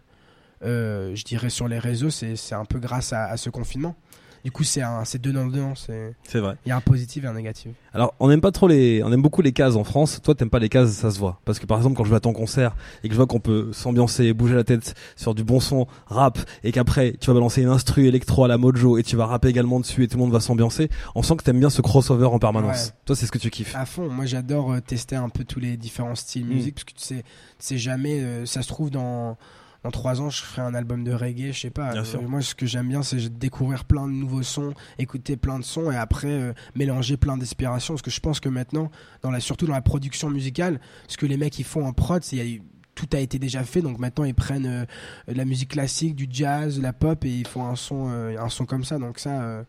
euh, 0.64 1.14
je 1.16 1.24
dirais, 1.26 1.50
sur 1.50 1.68
les 1.68 1.80
réseaux. 1.80 2.10
C'est 2.10 2.36
c'est 2.36 2.56
un 2.56 2.66
peu 2.66 2.80
grâce 2.80 3.12
à, 3.12 3.26
à 3.26 3.36
ce 3.38 3.50
confinement. 3.50 3.96
Du 4.44 4.52
coup, 4.52 4.64
c'est 4.66 4.82
un- 4.82 5.06
c'est 5.06 5.22
donnant 5.22 5.48
dedans. 5.48 5.74
c'est- 5.76 6.16
C'est 6.28 6.40
vrai. 6.40 6.56
Il 6.66 6.70
y 6.70 6.72
a 6.74 6.76
un 6.76 6.82
positif 6.82 7.24
et 7.24 7.28
un 7.28 7.34
négatif. 7.34 7.72
Alors, 7.94 8.14
on 8.20 8.30
aime 8.30 8.42
pas 8.42 8.52
trop 8.52 8.68
les, 8.68 9.02
on 9.04 9.12
aime 9.14 9.22
beaucoup 9.22 9.42
les 9.42 9.54
cases 9.54 9.76
en 9.76 9.84
France. 9.86 10.20
Toi, 10.22 10.36
t'aimes 10.36 10.50
pas 10.50 10.60
les 10.60 10.68
cases, 10.68 10.92
ça 10.92 11.12
se 11.12 11.20
voit. 11.20 11.40
Parce 11.46 11.60
que 11.60 11.66
par 11.66 11.78
exemple, 11.78 11.96
quand 11.96 12.04
je 12.04 12.10
vais 12.10 12.18
à 12.18 12.20
ton 12.20 12.34
concert 12.34 12.76
et 13.04 13.08
que 13.08 13.14
je 13.14 13.18
vois 13.18 13.26
qu'on 13.28 13.40
peut 13.40 13.72
s'ambiancer, 13.72 14.34
bouger 14.34 14.56
la 14.56 14.64
tête 14.66 14.96
sur 15.16 15.34
du 15.34 15.44
bon 15.46 15.60
son, 15.62 15.88
rap, 16.08 16.40
et 16.66 16.72
qu'après 16.74 17.14
tu 17.20 17.28
vas 17.28 17.34
balancer 17.36 17.62
une 17.62 17.70
instru 17.70 18.06
électro 18.08 18.44
à 18.44 18.48
la 18.50 18.58
Mojo 18.58 18.98
et 18.98 19.04
tu 19.04 19.16
vas 19.16 19.28
rapper 19.28 19.48
également 19.48 19.80
dessus 19.80 20.04
et 20.04 20.08
tout 20.10 20.18
le 20.18 20.24
monde 20.24 20.34
va 20.34 20.42
s'ambiancer, 20.42 20.90
on 21.16 21.24
sent 21.24 21.38
que 21.38 21.44
t'aimes 21.44 21.60
bien 21.60 21.70
ce 21.70 21.82
crossover 21.82 22.26
en 22.26 22.40
permanence. 22.40 22.88
Ouais. 22.88 22.94
Toi, 23.06 23.16
c'est 23.16 23.26
ce 23.26 23.32
que 23.32 23.38
tu 23.38 23.50
kiffes. 23.50 23.76
À 23.76 23.86
fond, 23.86 24.10
moi 24.10 24.26
j'adore 24.26 24.74
euh, 24.74 24.80
tester 24.82 25.16
un 25.16 25.30
peu 25.30 25.46
tous 25.46 25.60
les 25.62 25.78
différents 25.78 26.16
styles 26.16 26.46
Mm. 26.46 26.50
musique 26.54 26.76
parce 26.76 26.84
que 26.84 26.94
tu 26.94 27.04
sais, 27.04 27.24
tu 27.24 27.24
sais 27.60 27.78
jamais, 27.78 28.20
euh, 28.22 28.46
ça 28.46 28.62
se 28.62 28.68
trouve 28.68 28.90
dans 28.90 29.38
dans 29.84 29.92
trois 29.92 30.22
ans 30.22 30.30
je 30.30 30.42
ferai 30.42 30.62
un 30.62 30.74
album 30.74 31.04
de 31.04 31.14
reggae, 31.14 31.52
je 31.52 31.60
sais 31.60 31.70
pas. 31.70 31.94
Euh, 31.96 32.22
moi 32.28 32.42
ce 32.42 32.56
que 32.56 32.66
j'aime 32.66 32.88
bien 32.90 33.04
c'est 33.04 33.30
découvrir 33.38 33.86
plein 33.86 34.08
de 34.08 34.14
nouveaux 34.14 34.44
sons, 34.44 34.74
écouter 34.98 35.38
plein 35.38 35.60
de 35.60 35.64
sons 35.64 35.92
et 35.92 35.98
après 35.98 36.32
euh, 36.32 36.54
mélanger 36.76 37.18
plein 37.18 37.38
d'inspirations. 37.38 37.94
Parce 37.94 38.02
que 38.02 38.12
je 38.12 38.20
pense 38.20 38.40
que 38.40 38.50
maintenant, 38.50 38.92
dans 39.22 39.32
la, 39.32 39.40
surtout 39.40 39.66
dans 39.66 39.74
la 39.74 39.82
production 39.82 40.30
musicale, 40.30 40.80
ce 41.08 41.18
que 41.18 41.26
les 41.26 41.38
mecs 41.38 41.58
ils 41.60 41.66
font 41.66 41.86
en 41.86 41.94
prod, 41.94 42.24
c'est 42.24 42.62
tout 42.96 43.10
a 43.14 43.20
été 43.20 43.40
déjà 43.40 43.64
fait. 43.64 43.82
Donc 43.82 44.00
maintenant 44.00 44.24
ils 44.24 44.36
prennent 44.36 44.66
euh, 44.66 44.86
de 45.28 45.38
la 45.38 45.46
musique 45.46 45.70
classique, 45.72 46.16
du 46.16 46.28
jazz, 46.30 46.80
la 46.80 46.94
pop 46.94 47.26
et 47.26 47.30
ils 47.30 47.48
font 47.48 47.66
un 47.66 47.76
son 47.76 48.08
un 48.08 48.50
son 48.50 48.66
comme 48.66 48.84
ça. 48.84 49.00
Donc 49.00 49.20
ça 49.20 49.42
euh, 49.42 49.64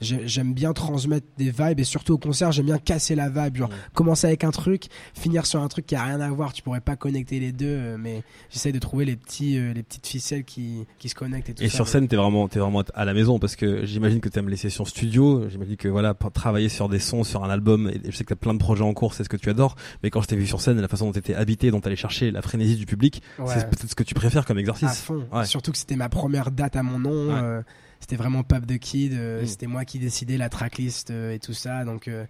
J'aime 0.00 0.54
bien 0.54 0.72
transmettre 0.72 1.26
des 1.38 1.50
vibes 1.50 1.80
et 1.80 1.84
surtout 1.84 2.14
au 2.14 2.18
concert, 2.18 2.52
j'aime 2.52 2.66
bien 2.66 2.78
casser 2.78 3.14
la 3.14 3.28
vibe. 3.28 3.56
Genre, 3.56 3.68
Mm. 3.68 3.72
commencer 3.94 4.26
avec 4.26 4.44
un 4.44 4.50
truc, 4.50 4.84
finir 5.14 5.44
sur 5.46 5.60
un 5.62 5.68
truc 5.68 5.86
qui 5.86 5.94
a 5.96 6.04
rien 6.04 6.20
à 6.20 6.30
voir. 6.30 6.52
Tu 6.52 6.62
pourrais 6.62 6.80
pas 6.80 6.96
connecter 6.96 7.40
les 7.40 7.52
deux, 7.52 7.66
euh, 7.66 7.96
mais 7.98 8.22
j'essaie 8.50 8.72
de 8.72 8.78
trouver 8.78 9.04
les, 9.04 9.16
petits, 9.16 9.58
euh, 9.58 9.72
les 9.72 9.82
petites 9.82 10.06
ficelles 10.06 10.44
qui, 10.44 10.86
qui 10.98 11.08
se 11.08 11.14
connectent 11.14 11.48
et 11.50 11.54
tout 11.54 11.62
Et 11.62 11.68
ça. 11.68 11.74
sur 11.76 11.88
scène, 11.88 12.06
t'es 12.08 12.16
vraiment, 12.16 12.48
t'es 12.48 12.58
vraiment 12.60 12.82
à 12.94 13.04
la 13.04 13.14
maison 13.14 13.38
parce 13.38 13.56
que 13.56 13.84
j'imagine 13.86 14.20
que 14.20 14.28
t'aimes 14.28 14.48
les 14.48 14.56
sessions 14.56 14.84
studio. 14.84 15.48
J'imagine 15.48 15.76
que 15.76 15.88
voilà, 15.88 16.14
pour 16.14 16.30
travailler 16.32 16.68
sur 16.68 16.88
des 16.88 16.98
sons, 17.00 17.24
sur 17.24 17.42
un 17.44 17.50
album. 17.50 17.90
Et 17.92 18.00
je 18.10 18.16
sais 18.16 18.24
que 18.24 18.28
t'as 18.30 18.34
plein 18.36 18.54
de 18.54 18.58
projets 18.58 18.84
en 18.84 18.94
cours, 18.94 19.14
c'est 19.14 19.24
ce 19.24 19.28
que 19.28 19.36
tu 19.36 19.50
adores. 19.50 19.74
Mais 20.02 20.10
quand 20.10 20.20
je 20.22 20.28
t'ai 20.28 20.36
vu 20.36 20.46
sur 20.46 20.60
scène, 20.60 20.80
la 20.80 20.88
façon 20.88 21.06
dont 21.06 21.12
t'étais 21.12 21.34
habité, 21.34 21.70
dont 21.70 21.80
t'allais 21.80 21.96
chercher 21.96 22.30
la 22.30 22.42
frénésie 22.42 22.76
du 22.76 22.86
public, 22.86 23.20
Ouais. 23.38 23.46
c'est 23.48 23.68
peut-être 23.68 23.90
ce 23.90 23.94
que 23.94 24.04
tu 24.04 24.14
préfères 24.14 24.44
comme 24.46 24.56
à 24.58 24.60
exercice. 24.60 25.10
Surtout 25.44 25.72
que 25.72 25.78
c'était 25.78 25.96
ma 25.96 26.08
première 26.08 26.50
date 26.50 26.76
à 26.76 26.82
mon 26.82 26.98
nom. 26.98 27.10
Euh, 27.30 27.62
c'était 28.00 28.16
vraiment 28.16 28.42
Pape 28.42 28.66
de 28.66 28.76
Kid. 28.76 29.12
euh, 29.14 29.42
Mm. 29.42 29.46
C'était 29.46 29.66
moi 29.66 29.84
qui 29.84 29.98
décidais 29.98 30.36
la 30.36 30.48
tracklist 30.48 31.10
euh, 31.10 31.32
et 31.32 31.38
tout 31.38 31.54
ça. 31.54 31.84
Donc 31.84 32.08
euh, 32.08 32.24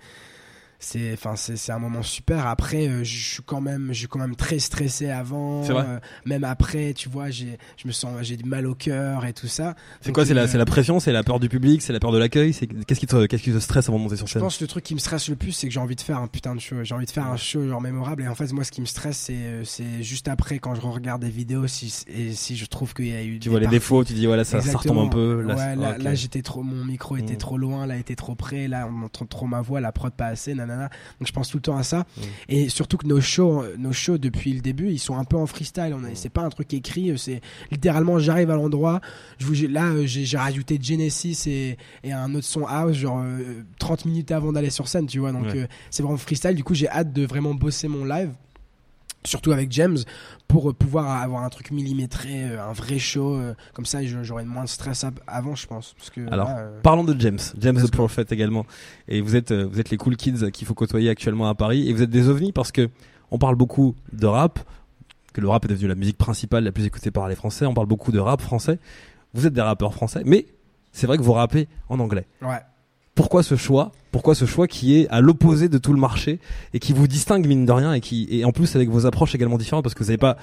c'est, 0.81 1.13
enfin 1.13 1.35
c'est, 1.37 1.57
c'est 1.57 1.73
un 1.73 1.79
moment 1.79 2.03
super. 2.03 2.47
Après, 2.47 2.87
euh, 2.89 3.03
je 3.05 3.17
suis 3.35 3.43
quand 3.45 3.61
même, 3.61 3.89
je 3.93 3.99
suis 3.99 4.07
quand 4.09 4.19
même 4.21 4.37
très 4.37 4.59
stressé 4.59 5.11
avant. 5.11 5.65
Euh, 5.69 5.99
même 6.25 6.45
après, 6.45 6.93
tu 6.95 7.09
vois, 7.09 7.31
j'ai, 7.31 7.59
je 7.77 7.87
me 7.89 7.93
sens, 7.93 8.17
j'ai 8.23 8.37
du 8.37 8.45
mal 8.45 8.67
au 8.67 8.75
cœur 8.75 9.25
et 9.25 9.33
tout 9.33 9.49
ça. 9.49 9.75
C'est 10.01 10.13
quoi 10.13 10.25
C'est 10.25 10.35
la, 10.35 10.43
euh, 10.43 10.47
c'est 10.47 10.59
la 10.59 10.65
pression, 10.65 11.01
c'est 11.01 11.13
la 11.13 11.23
peur 11.25 11.41
du 11.41 11.49
public, 11.49 11.83
c'est 11.83 11.93
la 11.93 12.01
peur 12.01 12.13
de 12.13 12.19
l'accueil. 12.19 12.53
C'est 12.53 12.67
qu'est-ce 12.67 13.01
qui 13.01 13.07
te, 13.07 13.27
qu'est-ce 13.27 13.43
qui 13.43 13.53
te 13.53 13.59
stresse 13.59 13.89
avant 13.89 13.99
de 13.99 14.05
monter 14.05 14.17
sur 14.17 14.27
Je 14.27 14.33
scène 14.35 14.43
pense 14.43 14.57
que 14.59 14.65
le 14.65 14.69
truc 14.69 14.85
qui 14.85 14.95
me 14.95 15.01
stresse 15.01 15.29
le 15.29 15.37
plus, 15.37 15.53
c'est 15.53 15.67
que 15.67 15.73
j'ai 15.75 15.81
envie 15.81 15.97
de 15.97 16.01
faire 16.01 16.19
un 16.19 16.29
putain 16.29 16.55
de 16.55 16.61
show. 16.61 16.77
J'ai 16.85 16.95
envie 16.95 17.07
de 17.07 17.11
faire 17.11 17.27
un 17.27 17.37
show 17.37 17.67
genre 17.69 17.81
mémorable. 17.81 18.23
Et 18.23 18.29
en 18.29 18.35
fait, 18.35 18.53
moi, 18.53 18.63
ce 18.65 18.71
qui 18.71 18.81
me 18.81 18.87
stresse, 18.87 19.17
c'est, 19.19 19.35
euh, 19.35 19.65
c'est 19.65 20.03
juste 20.03 20.29
après 20.29 20.59
quand 20.61 20.75
je 20.77 20.81
regarde 20.81 21.23
des 21.23 21.31
vidéos, 21.31 21.67
si, 21.67 21.93
et 22.07 22.33
si 22.35 22.57
je 22.57 22.67
trouve 22.67 22.95
qu'il 22.95 23.09
y 23.09 23.15
a 23.17 23.23
eu. 23.25 23.35
Tu 23.39 23.49
des 23.49 23.51
vois 23.51 23.61
les 23.61 23.67
défauts, 23.67 24.05
tu 24.05 24.13
dis 24.13 24.27
voilà 24.27 24.45
ça, 24.45 24.61
ça 24.61 24.79
retombe 24.79 24.99
un 24.99 25.09
peu. 25.09 25.43
Là, 25.43 25.55
ouais, 25.55 25.61
c'est- 25.61 25.77
là, 25.77 25.91
ok. 25.97 26.03
là, 26.05 26.15
j'étais 26.15 26.43
trop, 26.43 26.63
mon 26.63 26.85
micro 26.85 27.17
était 27.17 27.35
Mm. 27.35 27.39
trop 27.39 27.59
loin, 27.59 27.87
là 27.87 27.97
était 27.97 28.15
trop 28.17 28.35
près, 28.35 28.69
là 28.69 28.89
on 28.91 29.03
entend 29.05 29.27
trop 29.27 29.47
ma 29.47 29.61
voix, 29.61 29.81
la 29.81 29.93
prod 29.93 30.13
pas 30.13 30.27
assez, 30.27 30.55
nanana. 30.69 30.91
Donc 31.21 31.27
je 31.27 31.33
pense 31.33 31.49
tout 31.49 31.57
le 31.57 31.63
temps 31.63 31.77
à 31.77 31.83
ça. 31.83 32.01
Mm. 32.17 32.21
Et 32.51 32.69
surtout 32.69 32.97
que 32.97 33.07
nos 33.07 33.21
shows, 33.21 33.63
euh, 33.63 33.75
nos 33.79 33.93
shows 33.93 34.19
depuis 34.19 34.53
le 34.53 34.61
début, 34.61 34.91
ils 34.91 34.99
sont 34.99 35.17
un 35.17 35.25
peu 35.25 35.37
en 35.37 35.47
freestyle. 35.47 35.95
On 35.99 36.05
a- 36.05 36.11
Mm. 36.11 36.15
c'est 36.15 36.29
pas 36.29 36.43
un 36.43 36.51
truc 36.51 36.73
écrit, 36.75 37.11
euh, 37.11 37.17
c'est 37.17 37.41
littéralement 37.71 38.19
j'arrive 38.19 38.51
à 38.51 38.57
l'endroit. 38.57 39.01
Je 39.39 39.47
vous, 39.47 39.55
là, 39.69 39.87
euh, 39.87 40.07
j'ai, 40.07 40.25
j'ai 40.25 40.37
rajouté 40.39 40.79
Genesis 40.81 41.45
et, 41.47 41.77
et 42.05 42.13
un 42.13 42.35
autre 42.35 42.47
son 42.47 42.65
house, 42.67 42.95
genre 42.97 43.23
euh, 43.25 43.63
30 43.79 44.05
minutes 44.05 44.31
avant 44.31 44.53
d'aller 44.53 44.71
sur 44.71 44.87
scène, 44.89 45.07
tu 45.07 45.19
vois. 45.19 45.33
Donc 45.33 45.45
Ouais. 45.47 45.57
euh, 45.63 45.67
c'est 45.91 46.03
vraiment 46.03 46.19
freestyle. 46.19 46.55
Du 46.55 46.65
coup, 46.65 46.75
j'ai 46.75 46.89
hâte 46.89 47.13
de 47.13 47.27
vraiment 47.27 47.55
bosser 47.55 47.89
mon 47.89 48.05
live. 48.05 48.31
Surtout 49.25 49.53
avec 49.53 49.71
James 49.73 49.99
pour 50.47 50.71
euh, 50.71 50.73
pouvoir 50.73 51.23
avoir 51.23 51.43
un 51.43 51.49
truc 51.49 51.71
millimétré, 51.71 52.45
euh, 52.45 52.63
un 52.65 52.73
vrai 52.73 52.99
show 52.99 53.35
euh, 53.35 53.55
comme 53.75 53.85
ça, 53.85 53.99
j'aurais 54.23 54.45
moins 54.45 54.65
de 54.65 54.69
stress 54.69 55.05
avant, 55.27 55.55
je 55.55 55.67
pense. 55.67 55.95
Parce 55.99 56.11
que 56.11 56.21
Alors, 56.33 56.49
là, 56.49 56.59
euh, 56.59 56.81
Parlons 56.83 57.05
de 57.05 57.19
James, 57.21 57.39
James 57.59 57.83
the. 57.83 57.91
Prophet 57.91 58.25
également. 58.31 58.65
Et 59.09 59.21
vous 59.21 59.37
êtes, 59.37 59.53
vous 59.53 59.81
êtes 59.81 59.91
les 59.91 59.97
cool 59.97 60.17
kids 60.17 60.51
qu'il 60.53 60.67
faut 60.67 60.75
côtoyer 60.75 61.11
actuellement 61.11 61.49
à 61.49 61.55
Paris. 61.55 61.89
Et 61.89 61.93
vous 61.93 62.03
êtes 62.03 62.11
des 62.11 62.29
ovnis 62.29 62.53
parce 62.53 62.73
que 62.73 62.89
on 63.31 63.39
parle 63.39 63.57
beaucoup 63.57 63.95
de 64.13 64.27
rap, 64.27 64.61
que 65.35 65.41
le 65.41 65.49
rap 65.49 65.65
est 65.65 65.69
devenu 65.69 65.89
la 65.89 65.95
musique 65.95 66.17
principale 66.17 66.65
la 66.65 66.73
plus 66.73 66.87
écoutée 66.87 67.11
par 67.11 67.29
les 67.29 67.35
Français. 67.35 67.67
On 67.67 67.75
parle 67.75 67.89
beaucoup 67.89 68.13
de 68.13 68.19
rap 68.19 68.41
français. 68.41 68.79
Vous 69.35 69.47
êtes 69.47 69.53
des 69.53 69.61
rappeurs 69.61 69.93
français, 69.93 70.23
mais 70.25 70.47
c'est 70.93 71.07
vrai 71.07 71.19
que 71.19 71.23
vous 71.23 71.33
rappez 71.35 71.69
en 71.89 71.99
anglais. 72.01 72.27
ouais. 72.43 72.61
Pourquoi 73.19 73.43
ce 73.43 73.57
choix 73.57 73.91
Pourquoi 74.13 74.37
ce 74.37 74.45
choix 74.45 74.69
qui 74.69 74.97
est 74.97 75.09
à 75.09 75.21
l'opposé 75.21 75.69
de 75.69 75.77
tout 75.77 75.93
le 75.93 75.99
marché 75.99 76.39
et 76.73 76.79
qui 76.79 76.93
vous 76.93 77.09
distingue 77.09 77.49
mine 77.49 77.67
de 77.67 77.73
rien 77.73 77.93
et 77.93 78.01
qui 78.01 78.29
et 78.31 78.45
en 78.45 78.53
plus 78.53 78.77
avec 78.77 78.89
vos 78.91 79.07
approches 79.07 79.35
également 79.35 79.59
différentes 79.59 79.83
parce 79.83 79.97
que 79.97 80.05
vous 80.05 80.11
n'avez 80.11 80.19
pas 80.19 80.37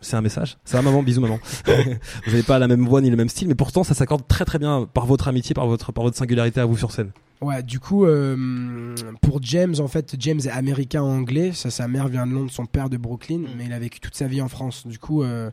c'est 0.00 0.16
un 0.16 0.22
message. 0.22 0.56
Ça 0.64 0.78
va 0.78 0.84
maman, 0.84 1.02
bisous 1.02 1.20
maman. 1.20 1.38
vous 1.66 2.30
n'avez 2.30 2.42
pas 2.44 2.58
la 2.58 2.66
même 2.66 2.86
voix 2.86 3.02
ni 3.02 3.10
le 3.10 3.16
même 3.16 3.28
style, 3.28 3.46
mais 3.46 3.54
pourtant 3.54 3.84
ça 3.84 3.92
s'accorde 3.92 4.26
très 4.26 4.46
très 4.46 4.58
bien 4.58 4.88
par 4.90 5.04
votre 5.04 5.28
amitié, 5.28 5.52
par 5.52 5.66
votre 5.66 5.92
par 5.92 6.02
votre 6.02 6.16
singularité 6.16 6.60
à 6.60 6.64
vous 6.64 6.78
sur 6.78 6.92
scène. 6.92 7.10
Ouais, 7.42 7.62
du 7.62 7.78
coup, 7.78 8.06
euh, 8.06 8.94
pour 9.20 9.40
James, 9.42 9.74
en 9.78 9.86
fait, 9.86 10.16
James 10.18 10.40
est 10.42 10.50
américain 10.50 11.02
anglais. 11.02 11.52
Ça, 11.52 11.70
sa 11.70 11.88
mère 11.88 12.08
vient 12.08 12.26
de 12.26 12.32
Londres, 12.32 12.50
son 12.50 12.64
père 12.64 12.88
de 12.88 12.96
Brooklyn, 12.96 13.42
mais 13.56 13.66
il 13.66 13.72
a 13.74 13.78
vécu 13.78 14.00
toute 14.00 14.14
sa 14.14 14.26
vie 14.26 14.40
en 14.40 14.48
France. 14.48 14.86
Du 14.86 14.98
coup, 14.98 15.22
euh, 15.22 15.50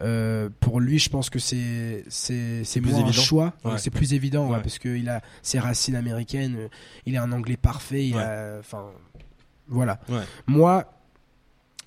euh, 0.00 0.48
pour 0.60 0.80
lui, 0.80 0.98
je 0.98 1.08
pense 1.08 1.30
que 1.30 1.38
c'est 1.38 2.04
c'est 2.08 2.64
c'est 2.64 2.80
plus 2.80 2.90
moins 2.90 3.00
un 3.00 3.06
évident. 3.06 3.22
choix. 3.22 3.54
Ouais. 3.64 3.78
C'est 3.78 3.90
plus 3.90 4.12
évident, 4.14 4.46
ouais, 4.48 4.56
Ouais. 4.56 4.62
parce 4.62 4.78
qu'il 4.78 5.08
a 5.08 5.22
ses 5.42 5.58
racines 5.58 5.96
américaines. 5.96 6.56
euh, 6.58 6.68
Il 7.06 7.16
a 7.16 7.22
un 7.22 7.32
anglais 7.32 7.56
parfait. 7.56 8.12
Enfin, 8.60 8.86
voilà. 9.68 9.98
Moi, 10.46 10.84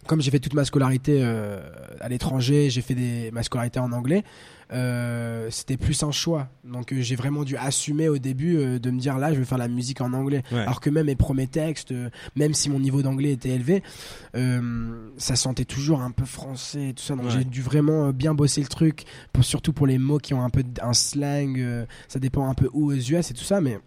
comme 0.08 0.22
j'ai 0.22 0.32
fait 0.32 0.40
toute 0.40 0.54
ma 0.54 0.66
scolarité 0.66 1.20
euh, 1.22 1.60
à 2.00 2.10
l'étranger, 2.10 2.70
j'ai 2.70 2.82
fait 2.82 2.96
des, 2.96 3.30
ma 3.32 3.44
scolarité 3.44 3.80
en 3.80 3.92
anglais, 3.92 4.24
euh, 4.72 5.48
c'était 5.52 5.78
plus 5.78 6.02
un 6.04 6.12
choix. 6.12 6.48
Donc 6.64 6.92
euh, 6.94 7.02
j'ai 7.02 7.16
vraiment 7.16 7.44
dû 7.44 7.58
assumer 7.58 8.08
au 8.10 8.18
début 8.18 8.80
de 8.80 8.92
me 8.92 9.00
dire 9.00 9.18
là, 9.18 9.34
je 9.34 9.40
vais 9.40 9.46
faire 9.46 9.58
la 9.58 9.68
musique 9.68 10.02
en 10.02 10.14
anglais. 10.14 10.42
Ouais. 10.52 10.60
Alors 10.62 10.80
que 10.80 10.90
même 10.90 11.08
mes 11.08 11.16
premiers 11.16 11.48
textes, 11.48 11.94
même 12.36 12.54
si 12.54 12.70
mon 12.70 12.80
niveau 12.80 13.02
d'anglais 13.02 13.32
était 13.32 13.50
élevé, 13.50 13.84
ça 15.18 15.36
sentait 15.36 15.66
toujours 15.66 16.02
un 16.02 16.12
peu 16.12 16.26
français 16.26 16.90
et 16.90 16.94
tout 16.94 17.04
ça. 17.04 17.16
Donc 17.16 17.26
Ouais. 17.26 17.32
j'ai 17.32 17.44
dû 17.44 17.62
vraiment 17.62 18.10
bien 18.12 18.34
bosser 18.34 18.62
le 18.62 18.68
truc, 18.68 19.04
pour, 19.34 19.44
surtout 19.44 19.74
pour 19.74 19.86
les 19.86 19.98
mots 19.98 20.18
qui 20.18 20.34
ont 20.34 20.44
un 20.44 20.50
peu 20.50 20.64
un 20.82 20.94
slang. 20.94 21.86
ça 22.08 22.20
dépend 22.20 22.50
un 22.50 22.54
peu 22.54 22.70
où 22.74 22.92
aux 22.92 22.96
US 22.96 23.32
et 23.32 23.34
tout 23.34 23.44
ça, 23.44 23.62
mais 23.62 23.80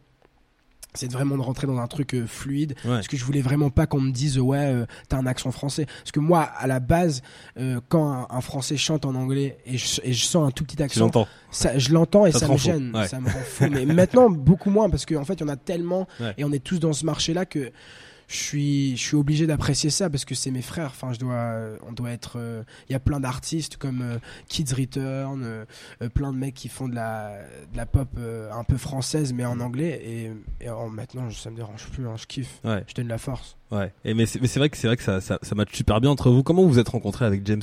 c'est 0.95 1.11
vraiment 1.11 1.37
de 1.37 1.43
rentrer 1.43 1.67
dans 1.67 1.79
un 1.79 1.87
truc 1.87 2.15
euh, 2.15 2.27
fluide 2.27 2.75
Ouais. 2.85 2.91
parce 2.91 3.09
que 3.09 3.17
je 3.17 3.25
voulais 3.25 3.41
vraiment 3.41 3.71
pas 3.71 3.87
qu'on 3.87 4.01
me 4.01 4.11
dise 4.13 4.39
ouais 4.39 4.59
euh, 4.59 4.87
t'as 5.09 5.17
un 5.17 5.27
accent 5.27 5.51
français 5.51 5.87
parce 5.87 6.13
que 6.13 6.21
moi 6.21 6.43
à 6.43 6.67
la 6.67 6.81
base 6.81 7.23
euh, 7.59 7.81
quand 7.89 8.13
un, 8.13 8.27
un 8.31 8.41
français 8.43 8.77
chante 8.77 9.05
en 9.07 9.15
anglais 9.15 9.59
et 9.65 9.79
je, 9.79 10.01
et 10.05 10.13
je 10.13 10.25
sens 10.25 10.47
un 10.47 10.51
tout 10.51 10.65
petit 10.65 10.83
accent 10.83 11.11
ça, 11.51 11.79
je 11.79 11.93
l'entends 11.93 12.27
et 12.27 12.33
Ça 12.33 12.47
me 12.49 12.57
gêne 12.59 12.93
Ouais. 12.95 13.09
ça 13.09 13.21
me 13.21 13.27
rend 13.31 13.39
fou 13.45 13.65
mais 13.71 13.87
maintenant 13.87 14.29
beaucoup 14.29 14.71
moins 14.71 14.91
parce 14.91 15.07
qu'en 15.07 15.25
fait 15.25 15.35
il 15.35 15.41
y 15.41 15.45
en 15.45 15.49
a 15.49 15.57
tellement 15.57 16.07
Ouais. 16.21 16.35
et 16.37 16.45
on 16.45 16.53
est 16.53 16.63
tous 16.63 16.79
dans 16.79 16.93
ce 16.93 17.07
marché 17.07 17.33
là 17.33 17.47
que 17.47 17.73
je 18.33 18.39
suis, 18.39 18.97
je 18.97 19.03
suis 19.03 19.17
obligé 19.17 19.47
d'apprécier 19.47 19.91
ça 19.91 20.09
parce 20.11 20.25
que 20.25 20.35
c'est 20.35 20.51
mes 20.51 20.63
frères. 20.63 20.87
Enfin, 20.87 21.13
je 21.13 21.19
dois, 21.19 21.55
on 21.87 21.93
doit 21.93 22.11
être. 22.11 22.35
euh, 22.39 22.63
Il 22.89 22.93
y 22.93 22.97
a 22.97 23.01
plein 23.01 23.21
d'artistes 23.21 23.77
comme 23.77 24.01
euh, 24.03 24.19
Kids 24.49 24.75
Return, 24.77 25.43
euh, 25.45 25.65
euh, 26.03 26.09
plein 26.09 26.33
de 26.33 26.39
mecs 26.39 26.55
qui 26.55 26.69
font 26.69 26.89
de 26.89 26.95
la, 26.95 27.37
de 27.73 27.77
la 27.77 27.87
pop 27.87 28.09
euh, 28.19 28.51
un 28.53 28.65
peu 28.65 28.77
française 28.79 29.33
mais 29.33 29.45
en 29.45 29.61
anglais. 29.61 30.01
Et, 30.05 30.65
et 30.65 30.71
en- 30.71 30.89
maintenant, 30.89 31.31
ça 31.31 31.51
me 31.51 31.57
dérange 31.57 31.87
plus. 31.91 32.07
hein, 32.09 32.15
je 32.17 32.27
kiffe. 32.27 32.59
Ouais. 32.65 32.83
Je 32.89 32.95
donne 32.95 33.09
la 33.09 33.19
force. 33.19 33.57
Ouais. 33.71 33.93
Et 34.05 34.15
mais 34.15 34.27
c'est 34.27 34.57
vrai 34.59 34.69
que 34.71 34.77
c'est 34.77 34.87
vrai 34.87 34.97
que 34.97 35.03
ça 35.03 35.21
ça 35.21 35.39
ça 35.43 35.55
match 35.55 35.75
super 35.75 36.01
bien 36.01 36.11
entre 36.11 36.31
vous. 36.31 36.43
Comment 36.43 36.63
vous 36.63 36.69
vous 36.71 36.79
êtes 36.79 36.89
rencontrés 36.89 37.25
avec 37.25 37.47
James? 37.47 37.63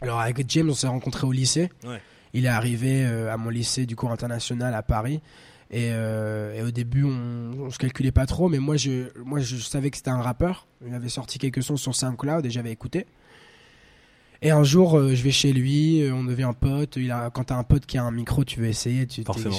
Alors 0.00 0.20
avec 0.20 0.48
James, 0.50 0.68
on 0.70 0.74
s'est 0.74 0.86
rencontrés 0.86 1.26
au 1.26 1.32
lycée. 1.32 1.70
Ouais. 1.84 2.00
Il 2.34 2.44
est 2.44 2.48
arrivé 2.48 3.04
euh, 3.06 3.32
à 3.32 3.36
mon 3.36 3.50
lycée 3.50 3.86
du 3.86 3.96
cours 3.96 4.10
international 4.12 4.74
à 4.74 4.82
Paris. 4.82 5.20
Et, 5.70 5.90
euh, 5.92 6.54
et 6.54 6.62
au 6.62 6.70
début, 6.70 7.04
on, 7.04 7.52
on 7.60 7.70
se 7.70 7.78
calculait 7.78 8.12
pas 8.12 8.26
trop, 8.26 8.48
mais 8.48 8.58
moi, 8.58 8.76
je, 8.76 9.08
moi, 9.22 9.40
je 9.40 9.56
savais 9.56 9.90
que 9.90 9.96
c'était 9.96 10.10
un 10.10 10.22
rappeur. 10.22 10.66
Il 10.86 10.94
avait 10.94 11.10
sorti 11.10 11.38
quelques 11.38 11.62
sons 11.62 11.76
sur 11.76 11.94
SoundCloud 11.94 12.46
et 12.46 12.50
j'avais 12.50 12.72
écouté. 12.72 13.06
Et 14.40 14.50
un 14.50 14.62
jour, 14.62 14.96
euh, 14.96 15.14
je 15.14 15.22
vais 15.22 15.32
chez 15.32 15.52
lui, 15.52 16.00
euh, 16.00 16.14
on 16.14 16.24
devient 16.24 16.52
pote. 16.58 16.96
Il 16.96 17.10
a, 17.10 17.28
quand 17.30 17.44
t'as 17.44 17.56
un 17.56 17.64
pote 17.64 17.86
qui 17.86 17.98
a 17.98 18.04
un 18.04 18.12
micro, 18.12 18.44
tu 18.44 18.60
veux 18.60 18.68
essayer. 18.68 19.06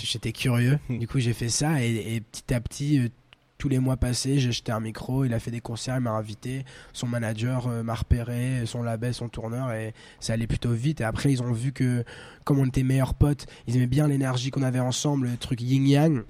J'étais 0.03 0.31
curieux. 0.31 0.79
du 0.89 1.07
coup, 1.07 1.19
j'ai 1.19 1.33
fait 1.33 1.49
ça 1.49 1.83
et, 1.83 2.15
et 2.15 2.21
petit 2.21 2.53
à 2.53 2.61
petit, 2.61 3.11
tous 3.59 3.69
les 3.69 3.77
mois 3.77 3.97
passés, 3.97 4.39
j'ai 4.39 4.49
acheté 4.49 4.71
un 4.71 4.79
micro. 4.79 5.25
Il 5.25 5.33
a 5.33 5.39
fait 5.39 5.51
des 5.51 5.59
concerts, 5.59 5.97
il 5.97 6.01
m'a 6.01 6.11
invité. 6.11 6.65
Son 6.93 7.05
manager 7.05 7.67
euh, 7.67 7.83
m'a 7.83 7.93
repéré, 7.93 8.65
son 8.65 8.81
label, 8.81 9.13
son 9.13 9.29
tourneur 9.29 9.71
et 9.73 9.93
ça 10.19 10.33
allait 10.33 10.47
plutôt 10.47 10.71
vite. 10.71 11.01
Et 11.01 11.03
après, 11.03 11.31
ils 11.31 11.43
ont 11.43 11.51
vu 11.51 11.73
que, 11.73 12.03
comme 12.45 12.57
on 12.57 12.65
était 12.65 12.83
meilleurs 12.83 13.13
potes, 13.13 13.45
ils 13.67 13.75
aimaient 13.75 13.85
bien 13.85 14.07
l'énergie 14.07 14.49
qu'on 14.49 14.63
avait 14.63 14.79
ensemble, 14.79 15.27
le 15.27 15.37
truc 15.37 15.61
yin-yang. 15.61 16.23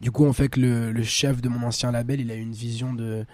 Du 0.00 0.10
coup, 0.10 0.24
on 0.24 0.32
fait 0.32 0.54
le, 0.56 0.90
le 0.90 1.02
chef 1.04 1.40
de 1.40 1.48
mon 1.48 1.64
ancien 1.66 1.92
label, 1.92 2.20
il 2.20 2.30
a 2.32 2.34
eu 2.34 2.40
une 2.40 2.52
vision 2.52 2.92
de, 2.92 3.24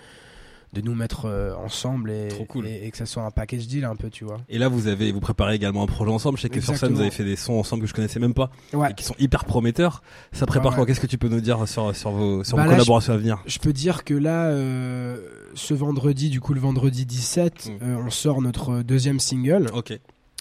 de 0.73 0.81
nous 0.83 0.95
mettre 0.95 1.25
euh, 1.27 1.55
ensemble 1.57 2.11
et, 2.13 2.29
Trop 2.29 2.45
cool. 2.45 2.67
et, 2.67 2.87
et 2.87 2.91
que 2.93 2.97
ça 2.97 3.05
soit 3.07 3.25
un 3.25 3.31
package 3.33 3.67
deal 3.67 3.85
un 3.85 3.97
peu, 3.97 4.09
tu 4.09 4.25
vois. 4.25 4.37
Et 4.49 4.57
là, 4.59 4.69
vous 4.69 4.87
avez 4.87 5.11
vous 5.11 5.19
préparez 5.21 5.55
également 5.57 5.83
un 5.83 5.87
projet 5.87 6.13
ensemble. 6.13 6.37
Je 6.39 6.43
sais 6.43 6.49
que 6.49 6.61
sur 6.61 6.77
scène, 6.77 6.93
vous 6.93 7.01
avez 7.01 7.11
fait 7.11 7.25
des 7.25 7.35
sons 7.37 7.55
ensemble 7.55 7.83
que 7.83 7.89
je 7.89 7.95
connaissais 7.95 8.21
même 8.21 8.35
pas 8.35 8.51
Ouais. 8.73 8.91
et 8.91 8.95
qui 8.95 9.03
sont 9.05 9.15
hyper 9.19 9.45
prometteurs. 9.45 10.03
Ça 10.33 10.47
prépare 10.47 10.73
Ouais, 10.73 10.77
quoi 10.77 10.87
Qu'est-ce 10.87 11.01
que 11.01 11.07
tu 11.09 11.19
peux 11.19 11.29
nous 11.29 11.41
dire 11.41 11.67
sur 11.67 11.95
sur 11.97 12.11
vos 12.13 12.45
sur 12.45 12.57
Bah 12.57 12.63
vos 12.65 12.71
là, 12.71 12.77
collaborations 12.77 13.13
à 13.13 13.17
venir 13.17 13.43
Je 13.47 13.59
peux 13.59 13.73
dire 13.73 14.05
que 14.05 14.15
là, 14.15 14.47
euh, 14.47 15.17
ce 15.55 15.75
vendredi, 15.75 16.31
du 16.31 16.41
coup 16.41 16.55
le 16.55 16.61
vendredi 16.61 17.05
17, 17.05 17.67
Mm. 17.67 17.71
euh, 17.83 17.97
on 18.07 18.11
sort 18.11 18.41
notre 18.41 18.83
deuxième 18.83 19.19
single 19.21 19.69
Ok. 19.75 19.99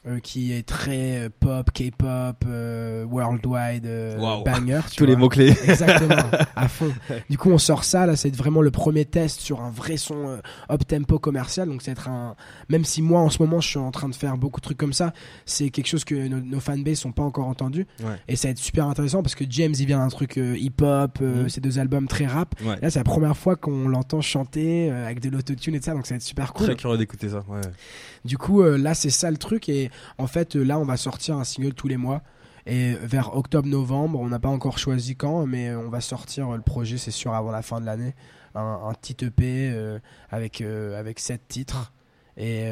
Euh, 0.08 0.20
qui 0.20 0.53
est 0.53 0.65
très 0.65 1.25
euh, 1.25 1.29
pop, 1.41 1.70
K-pop, 1.72 2.46
euh, 2.48 3.03
worldwide, 3.06 3.86
euh, 3.86 4.18
Waouh. 4.18 4.44
banger. 4.46 4.79
tu 4.89 4.96
Tous 4.96 5.06
les 5.06 5.13
vois. 5.13 5.20
mots 5.22 5.29
clés. 5.29 5.53
Exactement, 5.68 6.15
à 6.56 6.68
fond. 6.70 6.91
Du 7.29 7.38
coup, 7.38 7.51
on 7.51 7.58
sort 7.58 7.84
ça, 7.84 8.06
là, 8.06 8.15
c'est 8.15 8.34
vraiment 8.36 8.62
le 8.62 8.72
premier 8.72 9.03
test 9.06 9.41
sur 9.41 9.62
un 9.62 9.70
vrai 9.70 9.98
son 9.98 10.27
euh, 10.29 10.38
up-tempo 10.72 11.20
commercial. 11.20 11.68
Donc, 11.68 11.82
c'est 11.82 11.91
être 11.91 12.08
un. 12.08 12.36
Même 12.70 12.86
si 12.86 13.01
moi, 13.01 13.20
en 13.20 13.29
ce 13.29 13.41
moment, 13.44 13.60
je 13.60 13.68
suis 13.68 13.77
en 13.79 13.91
train 13.91 14.08
de 14.08 14.15
faire 14.15 14.38
beaucoup 14.38 14.62
de 14.62 14.63
trucs 14.65 14.77
comme 14.77 14.94
ça, 14.94 15.12
c'est 15.46 15.70
quelque 15.70 15.88
chose 15.88 16.06
que 16.06 16.15
nos, 16.29 16.39
nos 16.39 16.60
fanbases 16.62 17.00
sont 17.00 17.12
pas 17.12 17.24
encore 17.24 17.48
entendus. 17.48 17.86
Ouais. 18.01 18.15
Et 18.29 18.36
ça 18.38 18.48
va 18.48 18.51
être 18.53 18.58
super 18.60 18.88
intéressant 18.88 19.22
parce 19.22 19.36
que 19.36 19.44
James, 19.50 19.74
il 19.77 19.86
vient 19.86 20.00
d'un 20.00 20.08
truc 20.08 20.38
euh, 20.38 20.56
hip-hop, 20.58 21.18
euh, 21.22 21.44
Mhm. 21.44 21.50
ces 21.50 21.62
deux 21.62 21.77
albums 21.77 22.08
très 22.08 22.25
rap. 22.25 22.56
Ouais. 22.63 22.77
Là, 22.82 22.89
c'est 22.89 23.00
la 23.00 23.03
première 23.03 23.36
fois 23.36 23.56
qu'on 23.58 23.88
l'entend 23.89 24.22
chanter 24.22 24.89
euh, 24.91 25.06
avec 25.06 25.20
de 25.20 25.29
l'autotune 25.29 25.75
et 25.75 25.79
tout 25.79 25.86
ça, 25.86 25.94
donc 25.94 26.06
ça 26.08 26.13
va 26.13 26.18
être 26.18 26.22
super 26.24 26.53
cool. 26.53 26.68
Très 26.68 26.75
curieux 26.75 26.98
d'écouter 26.98 27.29
ça. 27.29 27.44
Ouais. 27.50 27.60
Du 28.25 28.38
coup, 28.38 28.62
euh, 28.62 28.77
là, 28.77 28.94
c'est 28.94 29.10
ça 29.10 29.29
le 29.29 29.38
truc. 29.38 29.68
Et 29.70 29.88
en 30.17 30.27
fait, 30.27 30.55
euh, 30.55 30.63
là, 30.63 30.79
on 30.79 30.86
va 30.86 30.98
sortir 30.98 31.38
un 31.38 31.43
single 31.43 31.74
tous 31.74 31.88
les 31.88 31.98
mois. 31.98 32.22
Et 32.65 32.93
vers 32.93 33.36
octobre-novembre, 33.36 34.19
on 34.19 34.27
n'a 34.27 34.39
pas 34.39 34.50
encore 34.50 34.77
choisi 34.77 35.15
quand, 35.15 35.48
mais 35.48 35.69
euh, 35.69 35.79
on 35.79 35.89
va 35.89 36.01
sortir 36.01 36.50
euh, 36.50 36.55
le 36.55 36.62
projet, 36.62 36.98
c'est 36.98 37.12
sûr, 37.12 37.34
avant 37.34 37.51
la 37.51 37.62
fin 37.62 37.81
de 37.81 37.86
l'année. 37.86 38.13
Un, 38.53 38.81
un 38.89 38.93
petit 38.93 39.25
EP 39.25 40.00
avec, 40.29 40.62
euh, 40.62 41.00
avec 41.00 41.19
sept 41.19 41.48
titres 41.48 41.93
et, 42.38 42.72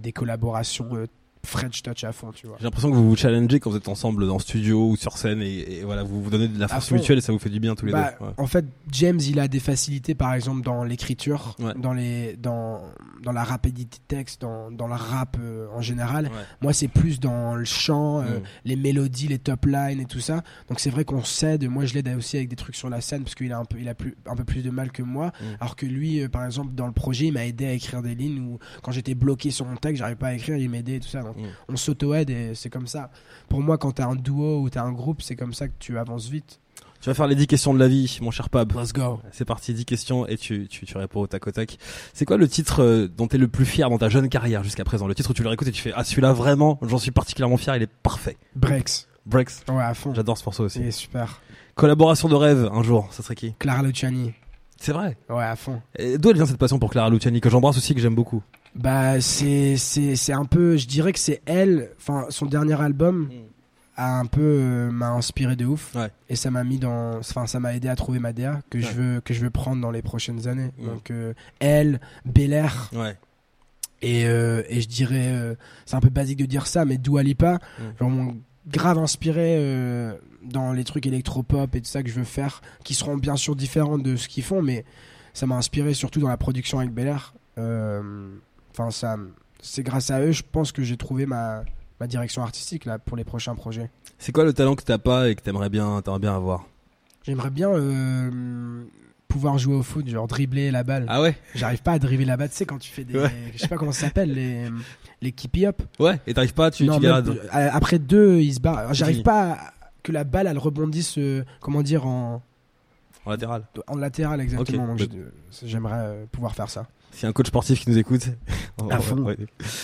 des 0.00 0.12
collaborations 0.12 1.06
French 1.44 1.82
Touch 1.82 2.04
à 2.04 2.12
fond, 2.12 2.30
tu 2.32 2.46
vois. 2.46 2.56
J'ai 2.58 2.64
l'impression 2.64 2.90
que 2.90 2.96
vous 2.96 3.08
vous 3.08 3.16
challengez 3.16 3.60
quand 3.60 3.70
vous 3.70 3.76
êtes 3.76 3.88
ensemble 3.88 4.26
dans 4.26 4.34
le 4.34 4.40
studio 4.40 4.90
ou 4.90 4.96
sur 4.96 5.16
scène 5.16 5.40
et, 5.42 5.78
et 5.78 5.84
voilà, 5.84 6.02
vous 6.02 6.22
vous 6.22 6.30
donnez 6.30 6.48
de 6.48 6.58
la 6.58 6.68
force 6.68 6.90
mutuelle 6.90 7.18
et 7.18 7.20
ça 7.20 7.32
vous 7.32 7.38
fait 7.38 7.50
du 7.50 7.60
bien 7.60 7.74
tous 7.74 7.86
les 7.86 7.92
Bah, 7.92 8.12
deux. 8.18 8.26
Ouais. 8.26 8.32
En 8.36 8.46
fait, 8.46 8.64
James, 8.92 9.18
il 9.20 9.38
a 9.40 9.48
des 9.48 9.60
facilités, 9.60 10.14
par 10.14 10.34
exemple, 10.34 10.62
dans 10.62 10.84
l'écriture, 10.84 11.54
Ouais. 11.58 11.72
dans, 11.76 11.92
les, 11.92 12.36
dans, 12.36 12.82
dans 13.22 13.32
la 13.32 13.44
rapidité 13.44 13.98
de 13.98 14.16
texte, 14.16 14.40
dans, 14.42 14.70
dans 14.70 14.86
le 14.88 14.94
rap 14.94 15.36
euh, 15.40 15.66
en 15.74 15.80
général. 15.80 16.26
Ouais. 16.26 16.30
Moi, 16.60 16.72
c'est 16.72 16.88
plus 16.88 17.20
dans 17.20 17.54
le 17.54 17.64
chant, 17.64 18.20
euh, 18.20 18.24
Mm. 18.38 18.42
les 18.66 18.76
mélodies, 18.76 19.28
les 19.28 19.38
top 19.38 19.66
lines 19.66 20.00
et 20.00 20.04
tout 20.06 20.20
ça. 20.20 20.42
Donc, 20.68 20.80
c'est 20.80 20.90
vrai 20.90 21.04
qu'on 21.04 21.24
s'aide. 21.24 21.68
Moi, 21.68 21.84
je 21.84 21.94
l'aide 21.94 22.08
aussi 22.16 22.36
avec 22.36 22.48
des 22.48 22.56
trucs 22.56 22.76
sur 22.76 22.88
la 22.90 23.00
scène 23.00 23.22
parce 23.22 23.34
qu'il 23.34 23.52
a, 23.52 23.58
un 23.58 23.64
peu, 23.64 23.78
il 23.80 23.88
a 23.88 23.94
plus, 23.94 24.16
un 24.26 24.36
peu 24.36 24.44
plus 24.44 24.62
de 24.62 24.70
mal 24.70 24.90
que 24.92 25.02
moi. 25.02 25.28
Mm. 25.28 25.44
Alors 25.60 25.76
que 25.76 25.86
lui, 25.86 26.20
euh, 26.22 26.28
par 26.28 26.44
exemple, 26.44 26.74
dans 26.74 26.86
le 26.86 26.92
projet, 26.92 27.26
il 27.26 27.32
m'a 27.32 27.44
aidé 27.46 27.66
à 27.66 27.72
écrire 27.72 28.02
des 28.02 28.14
lignes 28.14 28.40
où, 28.40 28.58
quand 28.82 28.92
j'étais 28.92 29.14
bloqué 29.14 29.50
sur 29.50 29.64
mon 29.66 29.76
texte, 29.76 29.98
j'arrivais 29.98 30.16
pas 30.18 30.28
à 30.28 30.34
écrire, 30.34 30.56
il 30.56 30.68
m'aidait 30.70 30.96
et 30.96 31.00
tout 31.00 31.08
ça. 31.08 31.22
Donc, 31.28 31.36
Mm. 31.36 31.46
on 31.68 31.76
s'auto-aide 31.76 32.30
et 32.30 32.54
c'est 32.54 32.70
comme 32.70 32.86
ça. 32.86 33.10
Pour 33.48 33.60
moi, 33.60 33.78
quand 33.78 33.92
t'as 33.92 34.06
un 34.06 34.16
duo 34.16 34.60
ou 34.62 34.70
t'as 34.70 34.82
un 34.82 34.92
groupe, 34.92 35.22
c'est 35.22 35.36
comme 35.36 35.54
ça 35.54 35.68
que 35.68 35.74
tu 35.78 35.96
avances 35.98 36.28
vite. 36.28 36.60
Tu 37.00 37.08
vas 37.10 37.14
faire 37.14 37.28
les 37.28 37.36
10 37.36 37.46
questions 37.46 37.72
de 37.72 37.78
la 37.78 37.86
vie, 37.86 38.18
mon 38.22 38.32
cher 38.32 38.48
Pab. 38.50 38.72
Let's 38.76 38.92
go. 38.92 39.20
C'est 39.30 39.44
parti, 39.44 39.72
10 39.72 39.84
questions 39.84 40.26
et 40.26 40.36
tu, 40.36 40.66
tu, 40.66 40.84
tu 40.84 40.98
réponds 40.98 41.20
au 41.20 41.26
tac 41.28 41.46
au 41.46 41.50
tac. 41.52 41.78
C'est 42.12 42.24
quoi 42.24 42.36
le 42.36 42.48
titre 42.48 42.82
euh, 42.82 43.06
dont 43.08 43.28
tu 43.28 43.36
es 43.36 43.38
le 43.38 43.46
plus 43.46 43.64
fier 43.66 43.88
dans 43.88 43.98
ta 43.98 44.08
jeune 44.08 44.28
carrière 44.28 44.64
jusqu'à 44.64 44.82
présent? 44.82 45.06
Le 45.06 45.14
titre 45.14 45.30
où 45.30 45.32
tu 45.34 45.42
le 45.44 45.48
réécoutes 45.48 45.68
et 45.68 45.72
tu 45.72 45.80
fais 45.80 45.92
Ah, 45.94 46.02
celui-là 46.02 46.32
vraiment, 46.32 46.76
j'en 46.82 46.98
suis 46.98 47.12
particulièrement 47.12 47.56
fier, 47.56 47.76
il 47.76 47.82
est 47.82 47.90
parfait. 48.02 48.36
Breaks. 48.56 49.06
Breaks, 49.26 49.50
Ouais, 49.68 49.82
à 49.82 49.94
fond. 49.94 50.12
j'adore 50.14 50.36
ce 50.38 50.44
morceau 50.44 50.64
aussi. 50.64 50.80
C'est 50.80 50.90
super. 50.90 51.40
Collaboration 51.76 52.28
de 52.28 52.34
rêve 52.34 52.68
un 52.72 52.82
jour, 52.82 53.06
ça 53.12 53.22
serait 53.22 53.36
qui? 53.36 53.54
Clara 53.60 53.82
Luciani. 53.84 54.32
C'est 54.80 54.92
vrai. 54.92 55.16
Ouais, 55.28 55.44
à 55.44 55.54
fond. 55.54 55.80
D'où 56.18 56.30
elle 56.30 56.36
vient 56.36 56.46
cette 56.46 56.56
passion 56.58 56.78
pour 56.80 56.90
Clara 56.90 57.10
Luciani 57.10 57.40
que 57.40 57.50
j'embrasse 57.50 57.76
aussi, 57.76 57.94
que 57.94 58.00
j'aime 58.00 58.14
beaucoup? 58.16 58.42
Bah, 58.78 59.20
c'est, 59.20 59.76
c'est, 59.76 60.14
c'est 60.14 60.32
un 60.32 60.44
peu, 60.44 60.76
je 60.76 60.86
dirais 60.86 61.12
que 61.12 61.18
c'est 61.18 61.42
elle, 61.46 61.90
enfin, 61.98 62.26
son 62.30 62.46
dernier 62.46 62.80
album 62.80 63.28
a 63.96 64.20
un 64.20 64.26
peu, 64.26 64.40
euh, 64.40 64.90
m'a 64.92 65.10
inspiré 65.10 65.56
de 65.56 65.66
ouf. 65.66 65.94
Ouais. 65.96 66.10
Et 66.28 66.36
ça 66.36 66.52
m'a 66.52 66.62
mis 66.62 66.78
dans, 66.78 67.18
enfin, 67.18 67.48
ça 67.48 67.58
m'a 67.58 67.74
aidé 67.74 67.88
à 67.88 67.96
trouver 67.96 68.20
ma 68.20 68.32
DA 68.32 68.60
que 68.70 68.80
je 68.80 68.92
veux, 68.92 69.20
que 69.20 69.34
je 69.34 69.40
veux 69.40 69.50
prendre 69.50 69.82
dans 69.82 69.90
les 69.90 70.02
prochaines 70.02 70.46
années. 70.46 70.70
Mm. 70.78 70.86
Donc, 70.86 71.10
euh, 71.10 71.34
elle, 71.58 72.00
Bel 72.24 72.52
Air, 72.52 72.88
et, 74.00 74.26
euh, 74.28 74.62
et 74.68 74.80
je 74.80 74.86
dirais, 74.86 75.56
c'est 75.84 75.96
un 75.96 76.00
peu 76.00 76.10
basique 76.10 76.38
de 76.38 76.46
dire 76.46 76.68
ça, 76.68 76.84
mais 76.84 76.98
Dua 76.98 77.24
Lipa, 77.24 77.58
Mm. 77.78 77.82
genre, 77.98 78.34
grave 78.68 78.98
inspiré 78.98 80.14
dans 80.44 80.72
les 80.72 80.84
trucs 80.84 81.06
électropop 81.06 81.74
et 81.74 81.80
tout 81.80 81.88
ça 81.88 82.04
que 82.04 82.08
je 82.08 82.14
veux 82.14 82.24
faire, 82.24 82.62
qui 82.84 82.94
seront 82.94 83.16
bien 83.16 83.34
sûr 83.34 83.56
différents 83.56 83.98
de 83.98 84.14
ce 84.14 84.28
qu'ils 84.28 84.44
font, 84.44 84.62
mais 84.62 84.84
ça 85.34 85.46
m'a 85.46 85.56
inspiré 85.56 85.94
surtout 85.94 86.20
dans 86.20 86.28
la 86.28 86.36
production 86.36 86.78
avec 86.78 86.92
Bel 86.92 87.08
Air. 87.08 87.34
Enfin, 88.78 88.90
ça, 88.92 89.16
c'est 89.60 89.82
grâce 89.82 90.10
à 90.10 90.20
eux, 90.20 90.30
je 90.30 90.42
pense 90.50 90.70
que 90.70 90.82
j'ai 90.84 90.96
trouvé 90.96 91.26
ma, 91.26 91.64
ma 91.98 92.06
direction 92.06 92.42
artistique 92.42 92.84
là 92.84 92.98
pour 93.00 93.16
les 93.16 93.24
prochains 93.24 93.56
projets. 93.56 93.90
C'est 94.18 94.30
quoi 94.30 94.44
le 94.44 94.52
talent 94.52 94.76
que 94.76 94.84
t'as 94.84 94.98
pas 94.98 95.28
et 95.28 95.34
que 95.34 95.40
t'aimerais 95.42 95.68
bien, 95.68 96.00
t'aimerais 96.00 96.20
bien 96.20 96.34
avoir? 96.36 96.64
J'aimerais 97.24 97.50
bien 97.50 97.70
euh, 97.70 98.84
pouvoir 99.26 99.58
jouer 99.58 99.74
au 99.74 99.82
foot, 99.82 100.06
genre 100.08 100.28
dribbler 100.28 100.70
la 100.70 100.84
balle. 100.84 101.06
Ah 101.08 101.20
ouais? 101.20 101.36
J'arrive 101.56 101.82
pas 101.82 101.92
à 101.92 101.98
dribbler 101.98 102.24
la 102.24 102.36
balle, 102.36 102.50
tu 102.50 102.54
sais 102.56 102.66
quand 102.66 102.78
tu 102.78 102.90
fais 102.92 103.02
des, 103.02 103.18
Ouais. 103.18 103.30
je 103.52 103.58
sais 103.58 103.68
pas 103.68 103.76
comment 103.76 103.90
ça 103.92 104.06
s'appelle, 104.06 104.32
les 104.32 104.68
les 105.20 105.32
keepy 105.32 105.66
up. 105.66 105.82
Ouais, 105.98 106.20
et 106.28 106.34
t'arrives 106.34 106.54
pas, 106.54 106.70
tu, 106.70 106.84
Non, 106.84 106.94
tu 106.94 107.02
même- 107.02 107.10
gardes. 107.10 107.40
après 107.50 107.98
deux, 107.98 108.38
il 108.38 108.54
se 108.54 108.60
barre. 108.60 108.94
J'arrive 108.94 109.22
pas 109.22 109.54
à- 109.54 109.72
que 110.04 110.12
la 110.12 110.22
balle 110.22 110.46
elle 110.46 110.58
rebondisse, 110.58 111.18
euh, 111.18 111.44
comment 111.60 111.82
dire 111.82 112.06
en 112.06 112.40
En 113.26 113.30
latéral. 113.30 113.64
en 113.88 113.96
latéral 113.96 114.40
exactement. 114.40 114.96
J'aimerais 115.64 115.96
euh, 115.98 116.24
pouvoir 116.30 116.54
faire 116.54 116.70
ça. 116.70 116.86
A 117.26 117.28
un 117.28 117.32
coach 117.32 117.48
sportif 117.48 117.80
qui 117.80 117.90
nous 117.90 117.98
écoute. 117.98 118.28
À 118.90 118.98
fond. 119.00 119.16
ouais. 119.22 119.36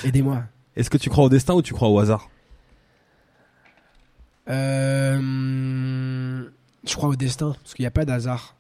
Aidez-moi. 0.05 0.45
Est-ce 0.77 0.89
que 0.91 0.99
tu 0.99 1.11
crois 1.11 1.25
au 1.25 1.29
destin 1.29 1.55
ou 1.55 1.63
tu 1.63 1.75
crois 1.75 1.89
au 1.89 1.99
hasard? 1.99 2.29
Euh, 5.15 6.45
je 6.87 6.95
crois 6.95 7.09
au 7.09 7.17
destin, 7.17 7.55
parce 7.63 7.75
qu'il 7.75 7.83
n'y 7.83 7.87
a 7.89 7.91
pas 7.93 8.05
d'hasard. 8.05 8.57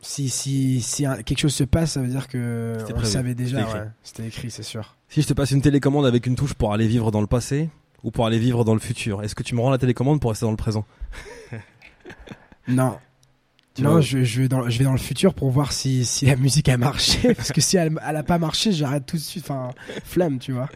Si, 0.00 0.28
si, 0.28 0.80
si 0.82 1.06
un- 1.06 1.22
quelque 1.22 1.38
chose 1.40 1.54
se 1.54 1.64
passe, 1.64 1.92
ça 1.92 2.00
veut 2.00 2.08
dire 2.08 2.28
que 2.28 2.76
on 2.94 2.98
le 2.98 3.04
savait 3.04 3.34
déjà. 3.34 3.58
C'était 3.58 3.68
écrit. 3.70 3.78
ouais. 3.80 3.90
C'était 4.02 4.26
écrit, 4.26 4.50
c'est 4.50 4.62
sûr. 4.62 4.96
Si 5.08 5.22
je 5.22 5.26
te 5.26 5.32
passe 5.32 5.50
une 5.52 5.62
télécommande 5.62 6.06
avec 6.06 6.26
une 6.26 6.36
touche 6.36 6.54
pour 6.54 6.72
aller 6.72 6.86
vivre 6.86 7.10
dans 7.10 7.20
le 7.20 7.26
passé 7.26 7.70
ou 8.02 8.10
pour 8.10 8.26
aller 8.26 8.38
vivre 8.38 8.64
dans 8.64 8.74
le 8.74 8.80
futur, 8.80 9.22
est-ce 9.22 9.34
que 9.34 9.42
tu 9.42 9.54
me 9.54 9.60
rends 9.60 9.70
la 9.70 9.78
télécommande 9.78 10.20
pour 10.20 10.30
rester 10.30 10.44
dans 10.46 10.50
le 10.50 10.56
présent? 10.56 10.84
Non. 12.68 12.98
Tu 13.76 13.82
non, 13.82 14.00
je, 14.00 14.24
je, 14.24 14.42
vais 14.42 14.48
dans, 14.48 14.68
je 14.68 14.78
vais 14.78 14.84
dans 14.84 14.92
le 14.92 14.98
futur 14.98 15.34
pour 15.34 15.50
voir 15.50 15.70
si, 15.70 16.04
si 16.04 16.24
la 16.26 16.36
musique 16.36 16.68
a 16.68 16.78
marché. 16.78 17.34
parce 17.36 17.52
que 17.52 17.60
si 17.60 17.76
elle, 17.76 17.98
elle 18.08 18.16
a 18.16 18.22
pas 18.22 18.38
marché, 18.38 18.72
j'arrête 18.72 19.04
tout 19.06 19.16
de 19.16 19.22
suite. 19.22 19.44
Enfin, 19.50 19.70
flemme, 20.04 20.38
tu 20.38 20.52
vois. 20.52 20.68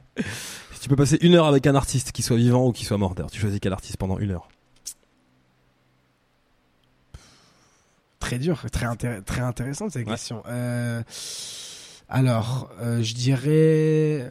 Si 0.74 0.80
tu 0.80 0.88
peux 0.88 0.96
passer 0.96 1.18
une 1.22 1.34
heure 1.34 1.46
avec 1.46 1.66
un 1.66 1.74
artiste, 1.74 2.12
qu'il 2.12 2.24
soit 2.24 2.36
vivant 2.36 2.66
ou 2.68 2.72
qu'il 2.72 2.86
soit 2.86 2.98
mort, 2.98 3.14
d'ailleurs, 3.14 3.30
tu 3.30 3.40
choisis 3.40 3.58
quel 3.60 3.72
artiste 3.72 3.96
pendant 3.96 4.18
une 4.18 4.30
heure 4.32 4.48
Très 8.18 8.38
dur, 8.38 8.62
très, 8.70 8.86
intér- 8.86 9.22
très 9.24 9.40
intéressante 9.40 9.92
cette 9.92 10.06
Ouais. 10.06 10.12
question. 10.12 10.42
Euh, 10.46 11.02
alors, 12.08 12.70
euh, 12.82 13.02
je 13.02 13.14
dirais. 13.14 14.30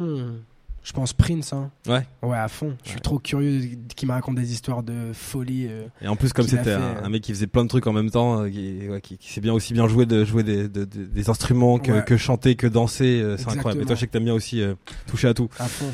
Hmm, 0.00 0.38
Je 0.84 0.92
pense 0.92 1.14
Prince, 1.14 1.52
hein. 1.54 1.70
Ouais. 1.88 2.06
Ouais, 2.22 2.36
à 2.36 2.46
fond. 2.46 2.76
Je 2.84 2.90
suis 2.90 3.00
trop 3.00 3.18
curieux 3.18 3.62
qu'il 3.96 4.06
me 4.06 4.12
raconte 4.12 4.34
des 4.36 4.52
histoires 4.52 4.82
de 4.82 5.12
folie. 5.14 5.66
euh. 5.68 5.86
Et 6.02 6.08
en 6.08 6.14
plus, 6.14 6.32
comme 6.34 6.46
c'était 6.46 6.72
un, 6.72 6.80
euh. 6.82 7.00
un 7.04 7.08
mec 7.08 7.22
qui 7.22 7.32
faisait 7.32 7.46
plein 7.46 7.64
de 7.64 7.68
trucs 7.70 7.86
en 7.86 7.92
même 7.94 8.10
temps, 8.10 8.42
euh, 8.42 8.50
qui, 8.50 8.86
ouais, 8.88 9.00
qui, 9.00 9.16
qui 9.16 9.32
sait 9.32 9.40
bien 9.40 9.54
aussi 9.54 9.72
bien 9.72 9.88
jouer, 9.88 10.04
de, 10.04 10.24
jouer 10.26 10.42
des, 10.42 10.68
de- 10.68 10.84
de- 10.84 11.04
des 11.06 11.30
instruments, 11.30 11.78
que, 11.78 11.90
Ouais. 11.90 12.04
que 12.04 12.18
chanter, 12.18 12.54
que 12.54 12.66
danser, 12.66 13.20
euh, 13.22 13.36
c'est 13.38 13.48
incroyable. 13.48 13.82
Et 13.82 13.86
toi, 13.86 13.94
je 13.94 14.00
sais 14.00 14.06
que 14.06 14.12
t'aimes 14.12 14.24
bien 14.24 14.34
aussi 14.34 14.62
toucher 15.06 15.28
à 15.28 15.32
tout. 15.34 15.48
À 15.58 15.68
fond. 15.68 15.90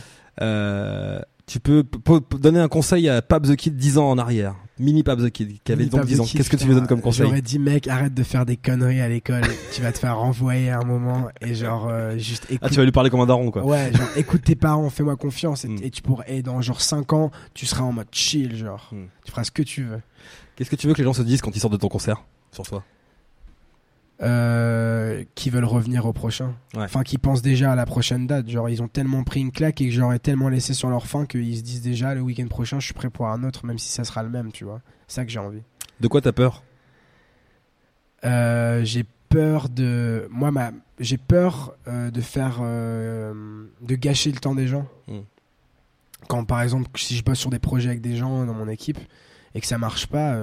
Tu 1.46 1.58
peux 1.58 1.84
donner 2.38 2.60
un 2.60 2.68
conseil 2.68 3.08
à 3.08 3.22
Pab 3.22 3.44
the 3.46 3.56
Kid 3.56 3.76
10 3.76 3.98
ans 3.98 4.08
en 4.10 4.18
arrière. 4.18 4.54
Mini 4.80 5.02
Pab 5.02 5.24
the 5.24 5.30
Kid, 5.30 5.58
qui 5.62 5.72
avait 5.72 5.80
Mini 5.84 5.90
donc 5.90 6.00
Pab 6.00 6.08
10 6.08 6.16
the 6.16 6.20
ans. 6.20 6.24
Qu'est-ce 6.32 6.50
que 6.50 6.56
tu 6.56 6.66
lui 6.66 6.74
donnes 6.74 6.86
comme 6.86 7.00
conseil 7.00 7.26
J'aurais 7.26 7.42
dit, 7.42 7.58
mec, 7.58 7.86
arrête 7.88 8.14
de 8.14 8.22
faire 8.22 8.46
des 8.46 8.56
conneries 8.56 9.00
à 9.00 9.08
l'école. 9.08 9.42
tu 9.72 9.82
vas 9.82 9.92
te 9.92 9.98
faire 9.98 10.16
renvoyer 10.18 10.70
à 10.70 10.78
un 10.80 10.84
moment 10.84 11.28
et 11.40 11.54
genre, 11.54 11.88
euh, 11.88 12.16
juste 12.18 12.44
écoute. 12.50 12.58
Ah, 12.62 12.68
tu 12.70 12.76
vas 12.76 12.84
lui 12.84 12.92
parler 12.92 13.10
comme 13.10 13.20
un 13.20 13.26
daron, 13.26 13.50
quoi. 13.50 13.64
Ouais, 13.64 13.92
genre, 13.94 14.08
écoute 14.16 14.42
tes 14.42 14.56
parents, 14.56 14.88
fais-moi 14.90 15.16
confiance. 15.16 15.64
Et, 15.64 15.68
Mm. 15.68 15.78
et 15.82 15.90
tu 15.90 16.02
pourrais, 16.02 16.24
et 16.28 16.42
dans 16.42 16.60
genre 16.62 16.80
5 16.80 17.12
ans, 17.12 17.30
tu 17.54 17.66
seras 17.66 17.82
en 17.84 17.92
mode 17.92 18.08
chill, 18.12 18.56
genre. 18.56 18.88
Mm. 18.92 19.04
Tu 19.24 19.30
feras 19.30 19.44
ce 19.44 19.50
que 19.50 19.62
tu 19.62 19.84
veux. 19.84 20.00
Qu'est-ce 20.56 20.70
que 20.70 20.76
tu 20.76 20.86
veux 20.86 20.92
que 20.94 20.98
les 20.98 21.04
gens 21.04 21.12
se 21.12 21.22
disent 21.22 21.40
quand 21.42 21.54
ils 21.54 21.60
sortent 21.60 21.72
de 21.74 21.78
ton 21.78 21.88
concert 21.88 22.22
sur 22.52 22.64
toi? 22.64 22.82
Euh, 24.22 25.24
qui 25.34 25.48
veulent 25.48 25.64
revenir 25.64 26.04
au 26.04 26.12
prochain. 26.12 26.54
Ouais. 26.74 26.82
Enfin, 26.82 27.02
qui 27.04 27.16
pensent 27.16 27.40
déjà 27.40 27.72
à 27.72 27.74
la 27.74 27.86
prochaine 27.86 28.26
date. 28.26 28.50
Genre, 28.50 28.68
ils 28.68 28.82
ont 28.82 28.88
tellement 28.88 29.24
pris 29.24 29.40
une 29.40 29.50
claque 29.50 29.80
et 29.80 29.86
que 29.86 29.94
j'aurais 29.94 30.18
tellement 30.18 30.50
laissé 30.50 30.74
sur 30.74 30.90
leur 30.90 31.06
faim 31.06 31.24
qu'ils 31.24 31.56
se 31.56 31.62
disent 31.62 31.80
déjà 31.80 32.14
le 32.14 32.20
week-end 32.20 32.46
prochain, 32.46 32.80
je 32.80 32.84
suis 32.84 32.92
prêt 32.92 33.08
pour 33.08 33.28
un 33.28 33.44
autre, 33.44 33.64
même 33.64 33.78
si 33.78 33.88
ça 33.88 34.04
sera 34.04 34.22
le 34.22 34.28
même, 34.28 34.52
tu 34.52 34.64
vois. 34.64 34.82
C'est 35.08 35.16
ça 35.16 35.24
que 35.24 35.30
j'ai 35.30 35.38
envie. 35.38 35.62
De 36.00 36.08
quoi 36.08 36.20
t'as 36.20 36.32
peur? 36.32 36.62
Euh, 38.26 38.84
j'ai 38.84 39.06
peur 39.30 39.70
de. 39.70 40.28
Moi, 40.30 40.50
ma... 40.50 40.72
j'ai 40.98 41.16
peur 41.16 41.74
euh, 41.88 42.10
de 42.10 42.20
faire. 42.20 42.60
de 42.60 43.94
gâcher 43.94 44.32
le 44.32 44.38
temps 44.38 44.54
des 44.54 44.66
gens. 44.66 44.86
Mm. 45.08 45.20
Quand, 46.28 46.44
par 46.44 46.60
exemple, 46.60 46.90
si 46.96 47.16
je 47.16 47.24
bosse 47.24 47.38
sur 47.38 47.48
des 47.48 47.58
projets 47.58 47.88
avec 47.88 48.02
des 48.02 48.16
gens 48.16 48.44
dans 48.44 48.52
mon 48.52 48.68
équipe 48.68 48.98
et 49.54 49.62
que 49.62 49.66
ça 49.66 49.78
marche 49.78 50.08
pas, 50.08 50.36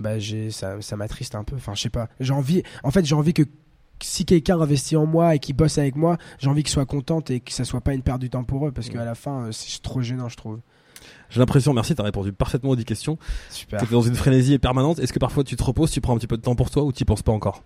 bah, 0.00 0.18
j'ai... 0.18 0.50
ça, 0.50 0.80
ça 0.80 0.96
m'attriste 0.96 1.34
un 1.34 1.44
peu. 1.44 1.56
Enfin, 1.56 1.74
je 1.74 1.82
sais 1.82 1.90
pas. 1.90 2.08
J'ai 2.20 2.32
envie. 2.32 2.62
En 2.82 2.90
fait, 2.90 3.04
j'ai 3.04 3.14
envie 3.14 3.34
que 3.34 3.42
si 4.02 4.24
quelqu'un 4.24 4.58
investit 4.60 4.96
en 4.96 5.06
moi 5.06 5.34
et 5.34 5.38
qui 5.38 5.52
bosse 5.52 5.76
avec 5.78 5.94
moi, 5.96 6.16
j'ai 6.38 6.48
envie 6.48 6.62
qu'il 6.62 6.72
soit 6.72 6.86
contente 6.86 7.30
et 7.30 7.40
que 7.40 7.52
ça 7.52 7.64
soit 7.64 7.80
pas 7.82 7.92
une 7.92 8.02
perte 8.02 8.20
du 8.20 8.30
temps 8.30 8.44
pour 8.44 8.66
eux 8.66 8.72
parce 8.72 8.88
Mm. 8.88 8.92
qu'à 8.92 9.04
la 9.04 9.14
fin, 9.14 9.46
euh, 9.46 9.52
c'est 9.52 9.82
trop 9.82 10.00
gênant, 10.00 10.28
je 10.28 10.36
trouve. 10.36 10.58
J'ai 11.30 11.38
l'impression, 11.38 11.72
merci, 11.72 11.94
t'as 11.94 12.02
répondu 12.02 12.32
parfaitement 12.32 12.70
aux 12.70 12.76
10 12.76 12.84
questions. 12.84 13.18
Super. 13.50 13.80
T'es 13.80 13.86
dans 13.86 14.02
une 14.02 14.14
frénésie 14.16 14.58
permanente. 14.58 14.98
Est-ce 14.98 15.12
que 15.12 15.18
parfois 15.18 15.44
tu 15.44 15.54
te 15.56 15.62
reposes, 15.62 15.90
tu 15.90 16.00
prends 16.00 16.14
un 16.14 16.18
petit 16.18 16.26
peu 16.26 16.36
de 16.36 16.42
temps 16.42 16.56
pour 16.56 16.70
toi 16.70 16.82
ou 16.82 16.92
tu 16.92 17.04
penses 17.04 17.22
pas 17.22 17.32
encore? 17.32 17.62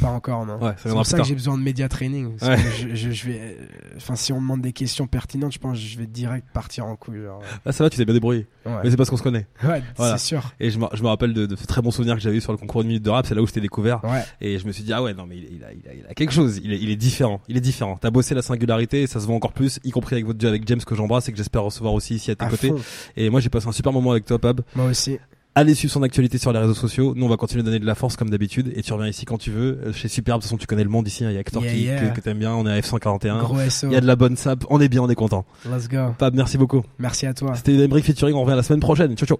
Pas 0.00 0.08
encore, 0.08 0.44
non. 0.46 0.54
Ouais, 0.58 0.70
ça 0.72 0.74
C'est 0.84 0.88
pour 0.90 1.06
ça 1.06 1.18
que 1.18 1.24
j'ai 1.24 1.34
besoin 1.34 1.56
de 1.56 1.62
média 1.62 1.88
training. 1.88 2.36
Ouais. 2.42 2.56
Je, 2.78 2.94
je- 2.94 3.10
je 3.10 3.26
vais, 3.26 3.40
euh, 3.40 3.66
enfin, 3.96 4.14
si 4.16 4.32
on 4.32 4.36
me 4.36 4.40
demande 4.42 4.60
des 4.60 4.72
questions 4.72 5.06
pertinentes, 5.06 5.52
je 5.52 5.58
pense 5.58 5.78
que 5.78 5.84
je 5.84 5.98
vais 5.98 6.06
direct 6.06 6.46
partir 6.52 6.86
en 6.86 6.96
couille. 6.96 7.22
genre. 7.22 7.40
Ah, 7.64 7.72
ça 7.72 7.84
va, 7.84 7.90
tu 7.90 7.96
t'es 7.96 8.04
bien 8.04 8.14
débrouillé. 8.14 8.46
Ouais, 8.66 8.72
Mais 8.84 8.90
c'est 8.90 8.96
parce 8.96 9.08
qu'on 9.10 9.16
se 9.16 9.22
connaît. 9.22 9.46
Ouais, 9.64 9.82
Voilà. 9.96 10.18
c'est 10.18 10.26
sûr. 10.26 10.42
Et 10.60 10.70
je 10.70 10.78
me, 10.78 10.86
je 10.92 11.02
me 11.02 11.08
rappelle 11.08 11.32
de, 11.32 11.46
de 11.46 11.56
ce 11.56 11.66
très 11.66 11.80
bon 11.82 11.90
souvenir 11.90 12.14
que 12.14 12.20
j'avais 12.20 12.36
eu 12.36 12.40
sur 12.40 12.52
le 12.52 12.58
concours 12.58 12.82
de 12.82 12.88
minutes 12.88 13.02
de 13.04 13.10
rap. 13.10 13.26
C'est 13.26 13.34
là 13.34 13.42
où 13.42 13.46
je 13.46 13.52
t'ai 13.52 13.60
découvert. 13.60 14.04
Ouais, 14.04 14.22
Et 14.40 14.58
je 14.58 14.66
me 14.66 14.72
suis 14.72 14.82
dit, 14.84 14.92
ah 14.92 15.02
ouais, 15.02 15.14
non, 15.14 15.26
mais 15.26 15.36
il, 15.38 15.44
il 15.56 15.64
a, 15.64 15.72
il, 15.72 15.88
a, 15.88 15.94
il 15.94 16.06
a 16.10 16.14
quelque 16.14 16.32
chose. 16.32 16.60
Il 16.62 16.72
est, 16.72 16.78
il 16.78 16.90
est 16.90 16.96
différent. 16.96 17.40
Il 17.48 17.56
est 17.56 17.60
différent. 17.60 17.96
T'as 18.00 18.10
bossé 18.10 18.34
la 18.34 18.42
singularité 18.42 19.02
et 19.02 19.06
ça 19.06 19.20
se 19.20 19.26
voit 19.26 19.34
encore 19.36 19.52
plus, 19.52 19.80
y 19.84 19.90
compris 19.90 20.14
avec 20.16 20.26
votre 20.26 20.46
avec 20.46 20.66
James 20.68 20.80
que 20.84 20.94
j'embrasse 20.94 21.28
et 21.28 21.32
que 21.32 21.38
j'espère 21.38 21.62
recevoir 21.62 21.94
aussi 21.94 22.14
ici 22.16 22.30
à 22.30 22.34
tes 22.34 22.44
à 22.44 22.48
côtés. 22.48 22.68
fond. 22.68 22.80
Et 23.16 23.30
moi, 23.30 23.40
j'ai 23.40 23.48
passé 23.48 23.66
un 23.68 23.72
super 23.72 23.92
moment 23.92 24.10
avec 24.10 24.24
toi, 24.24 24.38
Pab. 24.38 24.60
Moi 24.74 24.86
aussi. 24.86 25.18
Allez 25.58 25.74
suivre 25.74 25.90
son 25.92 26.02
actualité 26.02 26.36
sur 26.36 26.52
les 26.52 26.58
réseaux 26.58 26.74
sociaux. 26.74 27.14
Nous, 27.16 27.24
on 27.24 27.28
va 27.30 27.38
continuer 27.38 27.62
de 27.62 27.66
donner 27.66 27.78
de 27.78 27.86
la 27.86 27.94
force 27.94 28.14
comme 28.16 28.28
d'habitude. 28.28 28.72
Et 28.76 28.82
tu 28.82 28.92
reviens 28.92 29.08
ici 29.08 29.24
quand 29.24 29.38
tu 29.38 29.50
veux. 29.50 29.78
Euh, 29.86 29.92
Chez 29.94 30.06
Superbe, 30.08 30.40
de 30.40 30.42
toute 30.42 30.50
façon, 30.50 30.58
tu 30.58 30.66
connais 30.66 30.84
le 30.84 30.90
monde 30.90 31.08
ici. 31.08 31.24
hein. 31.24 31.30
Il 31.30 31.34
y 31.34 31.38
a 31.38 31.40
Hector 31.40 31.62
Yeah, 31.64 31.72
qui, 31.72 31.80
yeah. 31.82 32.08
que, 32.10 32.14
que 32.16 32.20
t'aimes 32.20 32.38
bien. 32.38 32.52
On 32.54 32.66
est 32.66 32.70
à 32.70 32.78
F141. 32.78 33.38
Gros 33.40 33.58
SO. 33.70 33.86
Il 33.86 33.94
y 33.94 33.96
a 33.96 34.02
de 34.02 34.06
la 34.06 34.16
bonne 34.16 34.36
sap. 34.36 34.64
On 34.68 34.80
est 34.82 34.88
bien, 34.90 35.00
on 35.02 35.08
est 35.08 35.14
content. 35.14 35.46
Let's 35.64 35.88
go. 35.88 36.12
Pab, 36.18 36.34
merci 36.34 36.58
beaucoup. 36.58 36.82
Merci 36.98 37.26
à 37.26 37.32
toi. 37.32 37.54
C'était 37.54 37.74
une 37.74 37.82
Embrick 37.82 38.04
featuring. 38.04 38.34
On 38.36 38.42
revient 38.44 38.54
la 38.56 38.62
semaine 38.62 38.80
prochaine. 38.80 39.16
Ciao, 39.16 39.26
ciao. 39.26 39.38